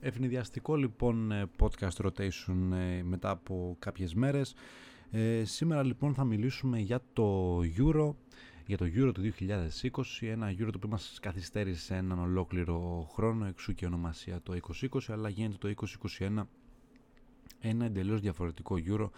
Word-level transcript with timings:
Ευνηδιαστικό 0.00 0.76
λοιπόν 0.76 1.32
ε, 1.32 1.46
podcast 1.58 2.06
rotation 2.06 2.72
ε, 2.72 3.02
μετά 3.02 3.30
από 3.30 3.76
κάποιες 3.78 4.14
μέρες. 4.14 4.54
Ε, 5.10 5.44
σήμερα 5.44 5.82
λοιπόν 5.82 6.14
θα 6.14 6.24
μιλήσουμε 6.24 6.78
για 6.78 7.00
το 7.12 7.58
Euro, 7.60 8.14
για 8.66 8.76
το 8.76 8.84
Euro 8.94 9.10
του 9.14 9.22
2020, 9.22 10.02
ένα 10.20 10.50
Euro 10.50 10.68
το 10.70 10.72
οποίο 10.76 10.88
μας 10.88 11.18
καθυστέρησε 11.22 11.94
έναν 11.94 12.18
ολόκληρο 12.18 13.08
χρόνο, 13.12 13.46
εξού 13.46 13.74
και 13.74 13.86
ονομασία 13.86 14.40
το 14.42 14.58
2020, 14.90 14.98
αλλά 15.08 15.28
γίνεται 15.28 15.74
το 15.74 15.86
2021 16.18 16.42
ένα 17.60 17.84
εντελώς 17.84 18.20
διαφορετικό 18.20 18.76
Euro, 18.86 19.08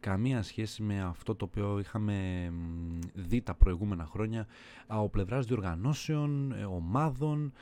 καμία 0.00 0.42
σχέση 0.42 0.82
με 0.82 1.02
αυτό 1.02 1.34
το 1.34 1.44
οποίο 1.44 1.78
είχαμε 1.78 2.48
δει 3.14 3.40
τα 3.40 3.54
προηγούμενα 3.54 4.04
χρόνια 4.04 4.46
από 4.86 5.08
πλευράς 5.08 5.46
διοργανώσεων, 5.46 6.54
ομάδων, 6.68 7.52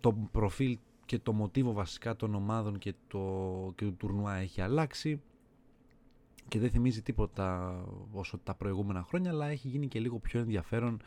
το 0.00 0.12
προφίλ 0.32 0.78
και 1.10 1.18
το 1.18 1.32
μοτίβο 1.32 1.72
βασικά 1.72 2.16
των 2.16 2.34
ομάδων 2.34 2.78
και, 2.78 2.94
το, 3.08 3.18
και 3.76 3.84
του 3.84 3.96
τουρνουά 3.96 4.34
έχει 4.34 4.60
αλλάξει 4.60 5.20
και 6.48 6.58
δεν 6.58 6.70
θυμίζει 6.70 7.02
τίποτα 7.02 7.74
όσο 8.12 8.38
τα 8.38 8.54
προηγούμενα 8.54 9.02
χρόνια 9.02 9.30
αλλά 9.30 9.46
έχει 9.46 9.68
γίνει 9.68 9.88
και 9.88 10.00
λίγο 10.00 10.18
πιο 10.18 10.40
ενδιαφέρον 10.40 11.00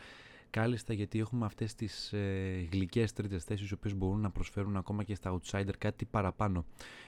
κάλλιστα 0.49 0.93
γιατί 0.93 1.19
έχουμε 1.19 1.45
αυτές 1.45 1.75
τις 1.75 2.13
ε, 2.13 2.67
γλυκές 2.71 3.13
τρίτες 3.13 3.43
θέσεις 3.43 3.69
οι 3.69 3.73
οποίες 3.73 3.95
μπορούν 3.95 4.19
να 4.19 4.29
προσφέρουν 4.29 4.77
ακόμα 4.77 5.03
και 5.03 5.15
στα 5.15 5.39
outsider 5.39 5.73
κάτι 5.77 6.05
παραπάνω. 6.05 6.65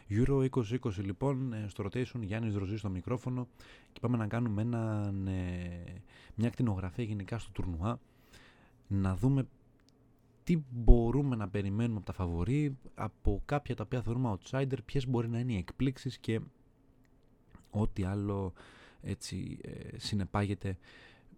Euro 0.10 0.50
2020 0.50 0.76
λοιπόν 0.98 1.54
ε, 1.54 1.66
στο 1.68 1.84
rotation 1.84 2.22
Γιάννης 2.22 2.54
Δροζής 2.54 2.80
στο 2.80 2.90
μικρόφωνο 2.90 3.48
και 3.94 4.00
πάμε 4.00 4.18
να 4.18 4.28
κάνουμε 4.28 4.62
ένα, 4.62 5.14
ε, 5.28 5.94
μια 6.36 6.50
κτηνογραφία 6.50 7.04
γενικά 7.04 7.40
στο 7.40 7.52
τουρνουά 7.52 8.00
να 8.88 9.16
δούμε 9.16 9.48
τι 10.46 10.58
μπορούμε 10.70 11.36
να 11.36 11.50
περιμένουμε 11.50 11.98
από 11.98 12.06
τα 12.06 12.14
φαβορή, 12.14 12.78
από 12.96 13.42
κάποια 13.46 13.76
τα 13.76 13.84
οποία 13.84 14.02
θεωρούμε 14.02 14.38
outsider, 14.38 14.78
ποιες 14.86 15.08
μπορεί 15.08 15.30
να 15.30 15.40
είναι 15.40 15.54
οι 15.54 15.58
εκπλήξεις 15.58 16.18
και 16.18 16.40
ό,τι 17.70 18.04
άλλο 18.04 18.54
έτσι 19.02 19.58
ε, 19.62 19.98
συνεπάγεται 19.98 20.78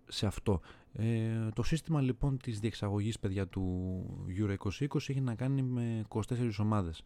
σε 0.07 0.25
αυτό. 0.25 0.61
Ε, 0.93 1.49
το 1.53 1.63
σύστημα 1.63 2.01
λοιπόν 2.01 2.37
της 2.37 2.59
διεξαγωγής 2.59 3.19
παιδιά 3.19 3.47
του 3.47 4.25
Euro 4.39 4.55
2020 4.69 4.95
έχει 4.95 5.21
να 5.21 5.35
κάνει 5.35 5.61
με 5.61 6.05
24 6.09 6.51
ομάδες. 6.57 7.03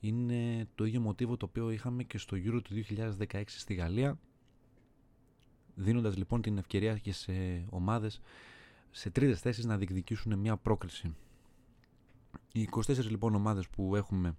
Είναι 0.00 0.68
το 0.74 0.84
ίδιο 0.84 1.00
μοτίβο 1.00 1.36
το 1.36 1.46
οποίο 1.46 1.70
είχαμε 1.70 2.02
και 2.02 2.18
στο 2.18 2.36
Euro 2.36 2.60
του 2.64 2.84
2016 3.32 3.42
στη 3.46 3.74
Γαλλία 3.74 4.18
δίνοντας 5.74 6.16
λοιπόν 6.16 6.42
την 6.42 6.58
ευκαιρία 6.58 6.98
και 6.98 7.12
σε 7.12 7.64
ομάδες 7.70 8.20
σε 8.90 9.10
τρίτες 9.10 9.40
θέσεις 9.40 9.64
να 9.64 9.76
διεκδικήσουν 9.76 10.38
μια 10.38 10.56
πρόκριση. 10.56 11.14
Οι 12.52 12.68
24 12.86 13.04
λοιπόν 13.08 13.34
ομάδες 13.34 13.68
που 13.68 13.96
έχουμε 13.96 14.36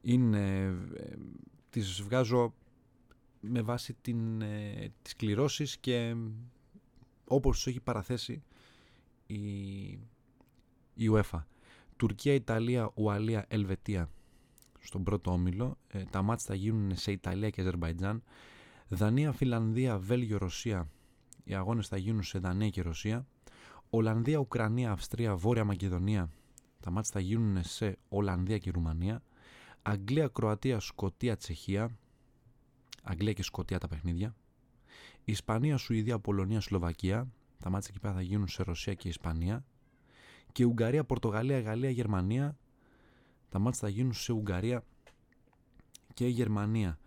είναι, 0.00 0.60
ε, 0.96 1.16
τις 1.70 2.02
βγάζω 2.02 2.54
με 3.40 3.62
βάση 3.62 3.96
την, 4.00 4.42
ε, 4.42 4.92
τις 5.02 5.16
κληρώσεις 5.16 5.78
και 5.78 6.16
όπως 7.24 7.56
τους 7.56 7.66
έχει 7.66 7.80
παραθέσει 7.80 8.42
η, 9.26 9.42
η 10.94 11.10
UEFA. 11.10 11.44
Τουρκία, 11.96 12.34
Ιταλία, 12.34 12.90
Ουαλία, 12.94 13.44
Ελβετία 13.48 14.10
στον 14.78 15.02
πρώτο 15.02 15.30
όμιλο. 15.30 15.78
Ε, 15.88 16.02
τα 16.10 16.22
μάτια 16.22 16.44
θα 16.46 16.54
γίνουν 16.54 16.96
σε 16.96 17.12
Ιταλία 17.12 17.50
και 17.50 17.60
Αζερβαϊτζάν. 17.60 18.22
Δανία, 18.88 19.32
Φιλανδία, 19.32 19.98
Βέλγιο, 19.98 20.38
Ρωσία. 20.38 20.88
Οι 21.44 21.54
αγώνες 21.54 21.88
θα 21.88 21.96
γίνουν 21.96 22.22
σε 22.22 22.38
Δανία 22.38 22.68
και 22.68 22.82
Ρωσία. 22.82 23.26
Ολλανδία, 23.90 24.38
Ουκρανία, 24.38 24.90
Αυστρία, 24.90 25.36
Βόρεια 25.36 25.64
Μακεδονία, 25.64 26.30
τα 26.82 26.90
μάτια 26.90 27.10
θα 27.12 27.20
γίνουν 27.20 27.62
σε 27.62 27.98
Ολλανδία 28.08 28.58
και 28.58 28.70
Ρουμανία. 28.70 29.22
Αγγλία, 29.82 30.28
Κροατία, 30.28 30.80
Σκοτία, 30.80 31.36
Τσεχία. 31.36 31.98
Αγγλία 33.02 33.32
και 33.32 33.42
Σκοτία 33.42 33.78
τα 33.78 33.88
παιχνίδια. 33.88 34.34
Ισπανία, 35.24 35.76
Σουηδία, 35.76 36.18
Πολωνία, 36.18 36.60
Σλοβακία. 36.60 37.28
Τα 37.58 37.70
μάτια 37.70 37.88
εκεί 37.90 38.00
πέρα 38.00 38.14
θα 38.14 38.22
γίνουν 38.22 38.48
σε 38.48 38.62
Ρωσία 38.62 38.94
και 38.94 39.08
Ισπανία. 39.08 39.64
Και 40.52 40.64
Ουγγαρία, 40.64 41.04
Πορτογαλία, 41.04 41.60
Γαλλία, 41.60 41.90
Γερμανία. 41.90 42.58
Τα 43.48 43.58
μάτια 43.58 43.80
θα 43.80 43.88
γίνουν 43.88 44.12
σε 44.12 44.32
Ουγγαρία 44.32 44.84
και 46.14 46.26
Γερμανία. 46.26 46.98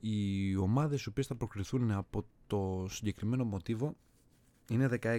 Οι 0.00 0.56
ομάδες 0.56 1.02
οι 1.02 1.08
οποίες 1.08 1.26
θα 1.26 1.34
προκριθούν 1.34 1.90
από 1.90 2.24
το 2.46 2.86
συγκεκριμένο 2.88 3.44
μοτίβο 3.44 3.96
είναι 4.68 4.98
16. 5.02 5.18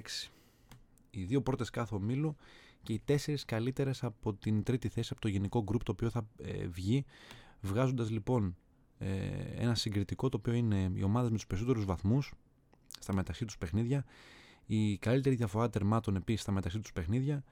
Οι 1.10 1.24
δύο 1.24 1.42
πρώτες 1.42 1.70
κάθε 1.70 1.96
ομίλου 1.96 2.36
και 2.86 2.94
οι 2.94 3.02
τέσσερις 3.06 3.46
καλύτερες 3.46 4.04
από 4.04 4.34
την 4.34 4.64
τρίτη 4.64 4.88
θέση 4.88 5.10
από 5.12 5.22
το 5.22 5.28
γενικό 5.28 5.64
γκρουπ 5.64 5.84
το 5.84 5.92
οποίο 5.92 6.10
θα 6.10 6.28
ε, 6.38 6.68
βγει 6.68 7.06
βγάζοντας 7.62 8.10
λοιπόν 8.10 8.56
ε, 8.98 9.08
ένα 9.56 9.76
συγκριτικό 9.76 10.30
το 10.30 10.38
οποίο 10.38 10.54
είναι 10.54 10.92
οι 10.94 11.04
ομάδες 11.04 11.30
με 11.30 11.36
τους 11.36 11.48
περισσότερους 11.48 11.86
βαθμούς 11.86 12.34
στα 13.00 13.14
μεταξύ 13.14 13.46
τους 13.46 13.58
παιχνίδια 13.58 14.06
η 14.66 14.98
καλύτερη 14.98 15.36
διαφορά 15.36 15.70
τερμάτων 15.70 16.16
επίσης 16.16 16.42
στα 16.42 16.52
μεταξύ 16.52 16.80
τους 16.80 16.94
παιχνίδια 16.94 17.44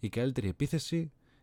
η 0.00 0.08
καλύτερη 0.08 0.48
επίθεση 0.48 0.96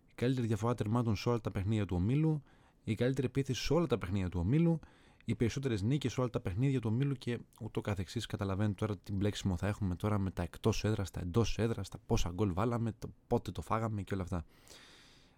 η 0.08 0.14
καλύτερη 0.16 0.48
διαφορά 0.48 0.76
τερμάτων 0.76 1.16
σε 1.16 1.30
όλα 1.30 1.42
τα 1.42 1.52
παιχνίδια 1.52 1.86
του 1.86 1.96
ομίλου 1.96 2.44
η 2.84 2.96
καλύτερη 2.96 3.28
επίθεση 3.28 3.64
σε 3.64 3.74
όλα 3.74 3.88
τα 3.88 3.98
παιχνίδια 3.98 4.30
του 4.30 4.40
ομίλου 4.40 4.80
οι 5.26 5.36
περισσότερες 5.36 5.82
νίκες 5.82 6.12
σε 6.12 6.20
όλα 6.20 6.30
τα 6.30 6.40
παιχνίδια 6.40 6.80
του 6.82 6.90
ομίλου 6.94 7.14
και 7.14 7.40
ούτω 7.62 7.82
καθεξής. 7.82 8.26
Καταλαβαίνετε 8.26 8.76
τώρα 8.76 8.98
τι 8.98 9.14
μπλέξιμο 9.14 9.58
θα 9.58 9.68
έχουμε 9.68 9.96
τώρα 9.96 10.18
με 10.18 10.32
τα 10.32 10.44
εκτός 10.44 10.84
έδρας, 10.84 11.12
τα 11.12 11.20
εντός 11.20 11.58
έδρας, 11.58 11.90
τα 11.90 11.98
πόσα 12.06 12.30
γκολ 12.30 12.54
βάλαμε, 12.54 12.92
το 13.00 13.10
πότε 13.28 13.52
το 13.52 13.62
φάγαμε 13.62 14.02
και 14.02 14.14
όλα 14.14 14.24
αυτά. 14.24 14.46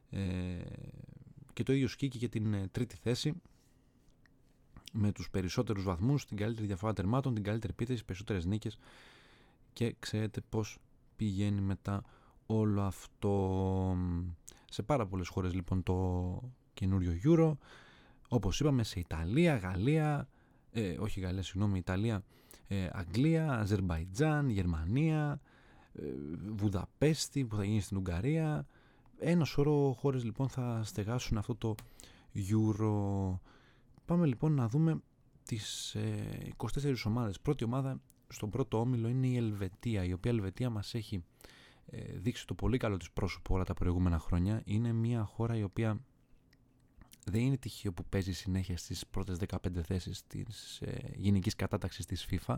Ε, 0.10 0.20
και 1.54 1.64
το 1.64 1.74
ίδιο 1.74 1.88
σκήκε 1.88 2.18
και 2.18 2.30
την 2.30 2.54
ε, 2.54 2.68
τρίτη 2.72 2.96
θέση 2.96 3.34
με 4.94 5.12
τους 5.12 5.30
περισσότερους 5.30 5.84
βαθμούς, 5.84 6.26
την 6.26 6.38
καλύτερη 6.38 6.68
διαφορά 6.68 6.94
τερμάτων, 6.94 7.34
την 7.34 7.44
καλύτερη 7.44 7.74
επίθεση, 7.74 8.06
περισσότερες 8.06 8.46
νίκες 8.46 8.78
και 9.74 9.96
ξέρετε 10.00 10.42
πώς 10.50 10.78
πηγαίνει 11.16 11.62
μετά 11.62 12.04
όλο 12.46 12.82
αυτό 12.82 13.98
σε 14.70 14.84
πάρα 14.84 15.08
πολλές 15.08 15.28
χώρες 15.28 15.54
λοιπόν 15.54 15.84
το 15.84 16.40
καινούριο 16.74 17.20
Euro 17.24 17.54
όπως 18.34 18.60
είπαμε 18.60 18.84
σε 18.84 19.00
Ιταλία, 19.00 19.56
Γαλλία, 19.56 20.28
ε, 20.72 20.98
όχι 21.00 21.20
Γαλλία, 21.20 21.44
συγγνώμη, 21.44 21.78
Ιταλία, 21.78 22.24
ε, 22.68 22.88
Αγγλία, 22.92 23.60
Αζερμπαϊτζάν, 23.60 24.50
Γερμανία, 24.50 25.42
ε, 25.94 26.02
Βουδαπέστη 26.56 27.46
που 27.46 27.56
θα 27.56 27.64
γίνει 27.64 27.82
στην 27.82 27.98
Ουγγαρία. 27.98 28.66
Ένα 29.18 29.46
σωρό 29.46 29.96
χώρες 30.00 30.24
λοιπόν 30.24 30.50
θα 30.50 30.82
στεγάσουν 30.84 31.38
αυτό 31.38 31.56
το 31.56 31.76
Euro. 32.36 33.40
Πάμε 34.06 34.26
λοιπόν 34.26 34.54
να 34.54 34.68
δούμε 34.68 35.02
τις 35.46 35.96
24 36.58 36.84
ε, 36.84 36.94
ομάδες. 37.06 37.40
Πρώτη 37.40 37.64
ομάδα 37.64 38.02
στον 38.28 38.50
πρώτο 38.50 38.80
όμιλο 38.80 39.08
είναι 39.08 39.28
η 39.28 39.36
Ελβετία, 39.36 40.04
η 40.04 40.14
οποία 40.14 40.32
Ελβετία 40.32 40.70
μας 40.70 40.94
έχει 40.94 41.24
ε, 41.86 42.18
δείξει 42.18 42.48
το 42.48 42.54
πολύ 42.54 42.78
καλό 42.78 42.98
της 42.98 43.12
πρόσωπο 43.12 43.56
όλα 43.56 43.64
τα 43.64 43.74
προηγούμενα 43.74 44.20
χρόνια. 44.20 44.62
Είναι 44.66 44.94
μια 44.94 45.24
χώρα 45.24 45.58
η 45.58 45.64
οποία 45.64 46.00
δεν 47.26 47.42
είναι 47.42 47.58
τυχαίο 47.58 47.94
που 47.94 48.06
παίζει 48.10 48.34
συνέχεια 48.34 48.78
στις 48.78 49.08
πρώτες 49.08 49.38
15 49.48 49.82
θέσεις 49.84 50.24
της 50.28 50.82
ε, 50.82 51.12
γενικής 51.16 51.56
κατάταξης 51.56 52.06
της 52.06 52.28
FIFA 52.32 52.56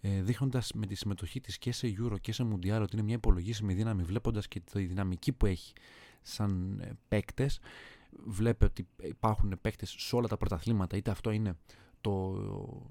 ε, 0.00 0.22
δείχνοντας 0.22 0.72
με 0.72 0.86
τη 0.86 0.94
συμμετοχή 0.94 1.40
της 1.40 1.58
και 1.58 1.72
σε 1.72 1.94
Euro 1.98 2.20
και 2.20 2.32
σε 2.32 2.46
Mundial 2.52 2.80
ότι 2.82 2.96
είναι 2.96 3.02
μια 3.02 3.14
υπολογίσιμη 3.14 3.74
δύναμη 3.74 4.02
βλέποντας 4.02 4.48
και 4.48 4.60
τη 4.60 4.84
δυναμική 4.84 5.32
που 5.32 5.46
έχει 5.46 5.72
σαν 6.22 6.80
ε, 6.80 6.92
παίκτες. 7.08 7.60
Βλέπει 8.26 8.64
ότι 8.64 8.88
υπάρχουν 9.02 9.58
παίκτες 9.60 9.94
σε 9.98 10.16
όλα 10.16 10.28
τα 10.28 10.36
πρωταθλήματα 10.36 10.96
είτε 10.96 11.10
αυτό 11.10 11.30
είναι 11.30 11.56
το 12.00 12.42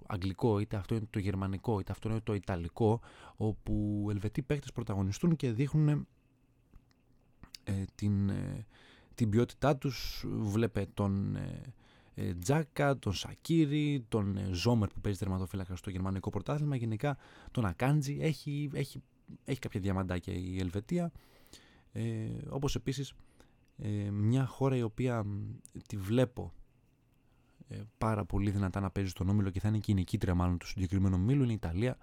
αγγλικό, 0.08 0.60
είτε 0.60 0.76
αυτό 0.76 0.96
είναι 0.96 1.08
το 1.10 1.20
γερμανικό, 1.20 1.80
είτε 1.80 1.92
αυτό 1.92 2.10
είναι 2.10 2.20
το 2.20 2.34
ιταλικό, 2.34 3.02
όπου 3.36 4.08
ελβετοί 4.10 4.42
παίκτες 4.42 4.72
πρωταγωνιστούν 4.72 5.36
και 5.36 5.52
δείχνουν 5.52 6.08
ε, 7.64 7.84
την, 7.96 8.30
ε, 8.30 8.66
την 9.16 9.30
ποιότητά 9.30 9.78
τους 9.78 10.26
βλέπε 10.28 10.86
τον 10.94 11.36
ε, 11.36 11.74
ε, 12.16 12.34
Τζάκα, 12.34 13.00
τον 13.00 13.14
Σακύρη, 13.14 14.06
τον 14.08 14.38
ε, 14.38 14.50
Ζόμερ 14.52 14.90
που 14.90 15.02
παίζει 15.02 15.20
τερματοφύλακα 15.20 15.76
στο 15.76 15.90
γερμανικό 15.90 16.30
πρωτάθλημα 16.30 16.76
γενικά 16.76 17.18
τον 17.52 17.66
Ακάντζη. 17.66 18.18
Έχει, 18.22 18.70
έχει, 18.74 19.02
έχει 19.46 19.60
κάποια 19.60 19.80
διαμαντάκια 19.80 20.34
η 20.34 20.60
Ελβετία. 20.60 21.12
Ε, 21.92 22.30
όπως 22.50 22.76
επίσης 22.76 23.14
ε, 23.78 24.10
μια 24.12 24.46
χώρα 24.46 24.76
η 24.76 24.82
οποία 24.82 25.26
τη 25.88 25.98
βλέπω 25.98 26.54
ε, 27.68 27.82
πάρα 27.98 28.26
πολύ 28.26 28.52
δυνατά 28.52 28.80
να 28.80 28.90
παίζει 28.90 29.10
στον 29.10 29.30
Όμιλο 29.30 29.50
και 29.50 29.60
θα 29.60 29.68
είναι 29.68 29.78
και 29.78 29.92
η 29.92 29.96
νικήτρια 29.96 30.36
μάλλον 30.36 30.58
του 30.58 30.68
συγκεκριμένου 30.68 31.16
Όμιλου 31.16 31.44
είναι 31.44 31.52
η 31.52 31.56
Ιταλία. 31.56 31.98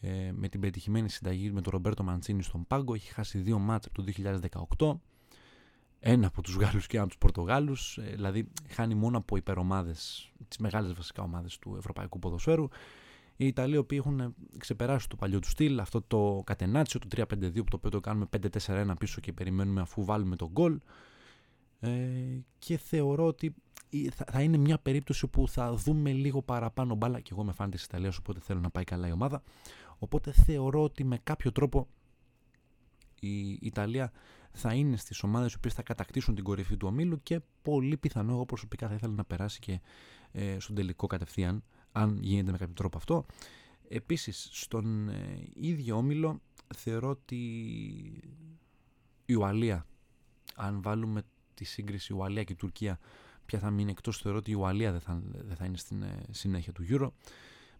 Ε, 0.00 0.32
με 0.32 0.48
την 0.48 0.60
πετυχημένη 0.60 1.08
συνταγή 1.08 1.50
με 1.50 1.60
τον 1.60 1.72
Ρομπέρτο 1.72 2.02
Μαντσίνη 2.02 2.42
στον 2.42 2.66
Πάγκο 2.66 2.94
έχει 2.94 3.12
χάσει 3.12 3.38
δύο 3.38 3.58
μάτς 3.58 3.86
από 3.86 4.02
το 4.02 4.12
2018 4.78 4.96
ένα 6.06 6.26
από 6.26 6.42
τους 6.42 6.56
Γάλλους 6.56 6.86
και 6.86 6.96
ένα 6.96 7.04
από 7.04 7.10
τους 7.12 7.20
Πορτογάλους, 7.20 7.98
ε, 7.98 8.02
δηλαδή 8.02 8.48
χάνει 8.68 8.94
μόνο 8.94 9.18
από 9.18 9.36
υπερομάδες, 9.36 10.32
τις 10.48 10.58
μεγάλες 10.58 10.92
βασικά 10.92 11.22
ομάδες 11.22 11.58
του 11.58 11.74
ευρωπαϊκού 11.78 12.18
ποδοσφαίρου. 12.18 12.68
Οι 13.36 13.46
Ιταλοί 13.46 13.76
οποίοι 13.76 13.98
έχουν 14.04 14.34
ξεπεράσει 14.58 15.08
το 15.08 15.16
παλιό 15.16 15.38
τους 15.38 15.50
στυλ, 15.50 15.78
αυτό 15.78 16.02
το 16.02 16.42
κατενάτσιο, 16.46 17.00
το 17.00 17.06
3-5-2 17.10 17.62
που 17.62 17.70
το 17.70 17.76
οποίο 17.76 17.90
το 17.90 18.00
κάνουμε 18.00 18.26
5-4-1 18.30 18.94
πίσω 18.98 19.20
και 19.20 19.32
περιμένουμε 19.32 19.80
αφού 19.80 20.04
βάλουμε 20.04 20.36
τον 20.36 20.48
γκολ. 20.48 20.78
και 22.58 22.76
θεωρώ 22.76 23.26
ότι 23.26 23.54
θα, 24.12 24.42
είναι 24.42 24.56
μια 24.56 24.78
περίπτωση 24.78 25.26
που 25.26 25.48
θα 25.48 25.74
δούμε 25.74 26.12
λίγο 26.12 26.42
παραπάνω 26.42 26.94
μπάλα 26.94 27.20
και 27.20 27.30
εγώ 27.32 27.44
με 27.44 27.52
φάνη 27.52 27.70
της 27.70 27.84
Ιταλίας 27.84 28.16
οπότε 28.16 28.40
θέλω 28.40 28.60
να 28.60 28.70
πάει 28.70 28.84
καλά 28.84 29.08
η 29.08 29.12
ομάδα 29.12 29.42
οπότε 29.98 30.32
θεωρώ 30.32 30.82
ότι 30.82 31.04
με 31.04 31.18
κάποιο 31.22 31.52
τρόπο 31.52 31.88
η 33.20 33.58
Ιταλία 33.60 34.12
θα 34.56 34.74
είναι 34.74 34.96
στις 34.96 35.22
ομάδες 35.22 35.52
οι 35.52 35.56
οποίες 35.56 35.74
θα 35.74 35.82
κατακτήσουν 35.82 36.34
την 36.34 36.44
κορυφή 36.44 36.76
του 36.76 36.86
ομίλου 36.88 37.22
και 37.22 37.40
πολύ 37.62 37.96
πιθανό 37.96 38.32
εγώ 38.32 38.44
προσωπικά 38.44 38.88
θα 38.88 38.94
ήθελα 38.94 39.14
να 39.14 39.24
περάσει 39.24 39.58
και 39.58 39.80
ε, 40.32 40.58
στον 40.58 40.74
τελικό 40.74 41.06
κατευθείαν 41.06 41.64
αν 41.92 42.18
γίνεται 42.22 42.50
με 42.50 42.58
κάποιο 42.58 42.74
τρόπο 42.74 42.96
αυτό. 42.96 43.26
Επίσης 43.88 44.48
στον 44.52 45.08
ε, 45.08 45.48
ίδιο 45.54 45.96
όμιλο 45.96 46.40
θεωρώ 46.76 47.08
ότι 47.08 47.36
η 49.24 49.34
Ουαλία 49.34 49.86
αν 50.54 50.82
βάλουμε 50.82 51.22
τη 51.54 51.64
σύγκριση 51.64 52.12
Ουαλία 52.12 52.44
και 52.44 52.54
Τουρκία 52.54 52.98
ποια 53.46 53.58
θα 53.58 53.70
μείνει 53.70 53.90
εκτός 53.90 54.18
θεωρώ 54.18 54.38
ότι 54.38 54.50
η 54.50 54.54
Ουαλία 54.54 54.90
δεν 54.90 55.00
θα, 55.00 55.22
δεν 55.32 55.56
θα 55.56 55.64
είναι 55.64 55.76
στην 55.76 56.02
ε, 56.02 56.22
συνέχεια 56.30 56.72
του 56.72 56.84
Euro. 56.88 57.08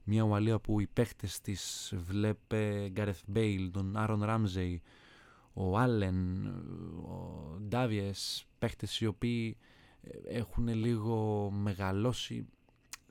Μια 0.04 0.22
Ουαλία 0.22 0.58
που 0.58 0.80
οι 0.80 0.86
παίχτες 0.86 1.40
της 1.40 1.92
βλέπε 1.96 2.88
Γκάρεθ 2.88 3.20
Μπέιλ, 3.26 3.70
τον 3.70 3.96
Άρον 3.96 4.22
Ράμζεϊ 4.22 4.82
ο 5.54 5.78
Άλεν, 5.78 6.46
ο 7.06 7.58
Ντάβιες, 7.68 8.46
παίχτες 8.58 9.00
οι 9.00 9.06
οποίοι 9.06 9.56
ε, 10.00 10.38
έχουν 10.38 10.68
λίγο 10.68 11.50
μεγαλώσει, 11.50 12.46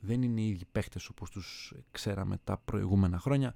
δεν 0.00 0.22
είναι 0.22 0.40
οι 0.40 0.48
ίδιοι 0.48 0.64
παίχτες 0.72 1.08
όπως 1.08 1.30
τους 1.30 1.74
ξέραμε 1.90 2.38
τα 2.44 2.58
προηγούμενα 2.64 3.18
χρόνια. 3.18 3.54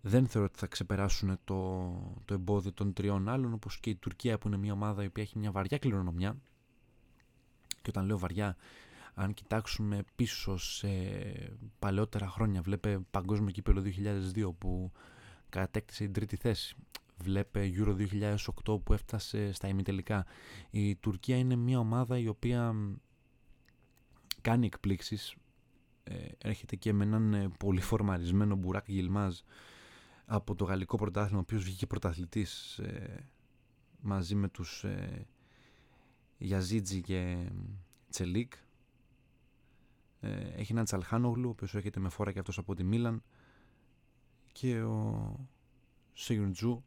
Δεν 0.00 0.26
θεωρώ 0.26 0.46
ότι 0.50 0.58
θα 0.58 0.66
ξεπεράσουν 0.66 1.38
το, 1.44 1.90
το 2.24 2.34
εμπόδιο 2.34 2.72
των 2.72 2.92
τριών 2.92 3.28
άλλων, 3.28 3.52
όπως 3.52 3.80
και 3.80 3.90
η 3.90 3.96
Τουρκία 3.96 4.38
που 4.38 4.48
είναι 4.48 4.56
μια 4.56 4.72
ομάδα 4.72 5.02
η 5.02 5.06
οποία 5.06 5.22
έχει 5.22 5.38
μια 5.38 5.50
βαριά 5.50 5.78
κληρονομιά. 5.78 6.36
Και 7.66 7.88
όταν 7.88 8.06
λέω 8.06 8.18
βαριά, 8.18 8.56
αν 9.14 9.34
κοιτάξουμε 9.34 10.04
πίσω 10.16 10.56
σε 10.56 10.88
παλαιότερα 11.78 12.28
χρόνια, 12.28 12.62
βλέπε 12.62 13.00
Παγκόσμιο 13.10 13.50
Κύπελο 13.50 13.82
2002 14.34 14.52
που 14.58 14.92
κατέκτησε 15.48 16.04
την 16.04 16.12
τρίτη 16.12 16.36
θέση 16.36 16.76
βλέπε 17.22 17.70
Euro 17.76 17.96
2008 18.66 18.82
που 18.82 18.92
έφτασε 18.92 19.52
στα 19.52 19.68
ημιτελικά. 19.68 20.26
Η 20.70 20.96
Τουρκία 20.96 21.36
είναι 21.36 21.56
μια 21.56 21.78
ομάδα 21.78 22.18
η 22.18 22.28
οποία 22.28 22.74
κάνει 24.40 24.66
εκπλήξεις. 24.66 25.34
Ε, 26.04 26.26
έρχεται 26.38 26.76
και 26.76 26.92
με 26.92 27.04
έναν 27.04 27.34
ε, 27.34 27.48
πολύ 27.58 27.80
φορμαρισμένο 27.80 28.54
Μπουράκ 28.56 28.88
Γιλμάζ 28.88 29.38
από 30.24 30.54
το 30.54 30.64
γαλλικό 30.64 30.96
πρωτάθλημα, 30.96 31.38
ο 31.38 31.42
οποίος 31.42 31.64
βγήκε 31.64 31.86
πρωταθλητής 31.86 32.78
ε, 32.78 33.28
μαζί 34.00 34.34
με 34.34 34.48
τους 34.48 34.84
ε, 34.84 35.26
Γιαζίτζι 36.38 37.00
και 37.00 37.50
Τσελίκ. 38.10 38.52
Ε, 40.20 40.30
έχει 40.30 40.72
έναν 40.72 40.84
Τσαλχάνογλου, 40.84 41.48
ο 41.48 41.50
οποίος 41.50 41.74
έρχεται 41.74 42.00
με 42.00 42.08
φόρα 42.08 42.32
και 42.32 42.38
αυτός 42.38 42.58
από 42.58 42.74
τη 42.74 42.84
Μίλαν 42.84 43.22
και 44.52 44.82
ο 44.82 45.36
Σεγιουντζού 46.12 46.84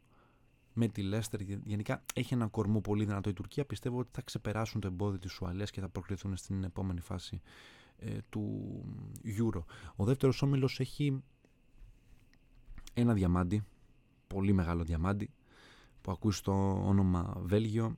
με 0.75 0.87
τη 0.87 1.01
Λέστερ. 1.01 1.41
Γενικά 1.41 2.03
έχει 2.13 2.33
έναν 2.33 2.49
κορμό 2.49 2.81
πολύ 2.81 3.05
δυνατό 3.05 3.29
η 3.29 3.33
Τουρκία. 3.33 3.65
Πιστεύω 3.65 3.99
ότι 3.99 4.09
θα 4.11 4.21
ξεπεράσουν 4.21 4.81
το 4.81 4.87
εμπόδιο 4.87 5.19
της 5.19 5.39
Ουαλίας 5.39 5.71
και 5.71 5.81
θα 5.81 5.89
προκριθούν 5.89 6.35
στην 6.35 6.63
επόμενη 6.63 6.99
φάση 6.99 7.41
ε, 7.97 8.17
του 8.29 8.83
Euro. 9.23 9.63
Ο 9.95 10.05
δεύτερος 10.05 10.41
όμιλος 10.41 10.79
έχει 10.79 11.23
ένα 12.93 13.13
διαμάντι, 13.13 13.63
πολύ 14.27 14.53
μεγάλο 14.53 14.83
διαμάντι, 14.83 15.29
που 16.01 16.11
ακούει 16.11 16.31
στο 16.31 16.85
όνομα 16.87 17.33
Βέλγιο. 17.37 17.97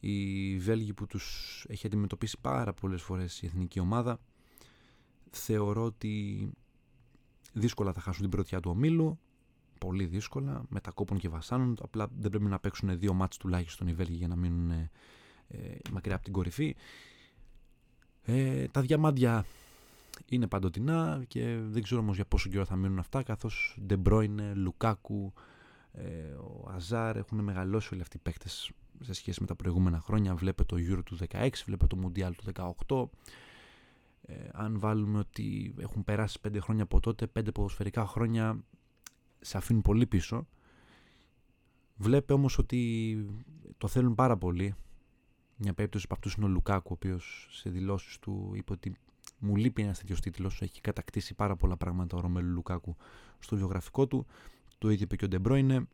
Οι 0.00 0.58
Βέλγοι 0.58 0.94
που 0.94 1.06
τους 1.06 1.64
έχει 1.68 1.86
αντιμετωπίσει 1.86 2.38
πάρα 2.40 2.72
πολλές 2.72 3.02
φορές 3.02 3.42
η 3.42 3.46
εθνική 3.46 3.80
ομάδα. 3.80 4.20
Θεωρώ 5.30 5.84
ότι 5.84 6.48
δύσκολα 7.52 7.92
θα 7.92 8.00
χάσουν 8.00 8.20
την 8.20 8.30
πρωτιά 8.30 8.60
του 8.60 8.70
ομίλου 8.70 9.18
πολύ 9.78 10.04
δύσκολα, 10.04 10.64
μετακόπων 10.68 11.18
και 11.18 11.28
βασάνων. 11.28 11.76
Απλά 11.82 12.08
δεν 12.18 12.30
πρέπει 12.30 12.44
να 12.44 12.58
παίξουν 12.58 12.98
δύο 12.98 13.12
μάτς 13.12 13.36
τουλάχιστον 13.36 13.88
οι 13.88 13.94
Βέλγοι 13.94 14.16
για 14.16 14.28
να 14.28 14.36
μείνουν 14.36 14.70
ε, 14.70 14.88
μακριά 15.92 16.14
από 16.14 16.24
την 16.24 16.32
κορυφή. 16.32 16.76
Ε, 18.22 18.68
τα 18.68 18.80
διαμάντια 18.80 19.44
είναι 20.28 20.46
παντοτινά 20.46 21.24
και 21.28 21.58
δεν 21.60 21.82
ξέρω 21.82 22.00
όμως 22.00 22.14
για 22.14 22.24
πόσο 22.24 22.48
καιρό 22.48 22.64
θα 22.64 22.76
μείνουν 22.76 22.98
αυτά 22.98 23.22
καθώς 23.22 23.78
Ντεμπρόινε, 23.86 24.52
Λουκάκου, 24.54 25.32
ε, 25.92 26.04
ο 26.32 26.70
Αζάρ 26.74 27.16
έχουν 27.16 27.38
μεγαλώσει 27.40 27.88
όλοι 27.92 28.02
αυτοί 28.02 28.16
οι 28.16 28.20
παίκτες 28.22 28.70
σε 29.00 29.12
σχέση 29.12 29.40
με 29.40 29.46
τα 29.46 29.56
προηγούμενα 29.56 30.00
χρόνια. 30.00 30.34
Βλέπε 30.34 30.64
το 30.64 30.76
Euro 30.78 31.00
του 31.04 31.18
16, 31.30 31.48
βλέπε 31.66 31.86
το 31.86 31.98
Mundial 32.04 32.30
του 32.36 32.74
18. 32.86 33.08
Ε, 34.22 34.48
αν 34.52 34.78
βάλουμε 34.78 35.18
ότι 35.18 35.74
έχουν 35.78 36.04
περάσει 36.04 36.40
πέντε 36.40 36.60
χρόνια 36.60 36.82
από 36.82 37.00
τότε, 37.00 37.26
πέντε 37.26 37.50
ποδοσφαιρικά 37.50 38.06
χρόνια 38.06 38.64
σε 39.40 39.56
αφήνουν 39.56 39.82
πολύ 39.82 40.06
πίσω. 40.06 40.46
Βλέπε 41.96 42.32
όμως 42.32 42.58
ότι 42.58 43.16
το 43.78 43.88
θέλουν 43.88 44.14
πάρα 44.14 44.36
πολύ. 44.36 44.74
Μια 45.56 45.74
περίπτωση 45.74 46.04
από 46.04 46.14
αυτούς 46.14 46.34
είναι 46.34 46.44
ο 46.44 46.48
Λουκάκου, 46.48 46.88
ο 46.90 46.92
οποίος 46.92 47.48
σε 47.50 47.70
δηλώσεις 47.70 48.18
του 48.18 48.52
είπε 48.54 48.72
ότι 48.72 48.96
μου 49.38 49.56
λείπει 49.56 49.82
ένας 49.82 49.98
τέτοιος 49.98 50.20
τίτλος. 50.20 50.62
Έχει 50.62 50.80
κατακτήσει 50.80 51.34
πάρα 51.34 51.56
πολλά 51.56 51.76
πράγματα 51.76 52.16
ο 52.16 52.20
Ρωμέλου 52.20 52.52
Λουκάκου 52.52 52.96
στο 53.38 53.56
βιογραφικό 53.56 54.06
του. 54.06 54.26
Το 54.78 54.90
ίδιο 54.90 55.04
είπε 55.04 55.16
και 55.16 55.24
ο 55.24 55.28
Ντεμπρόινε. 55.28 55.86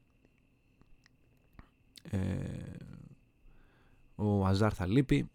Ε, 2.02 2.76
ο 4.14 4.46
Αζάρ 4.46 4.74
θα 4.74 4.86
λείπει. 4.86 5.30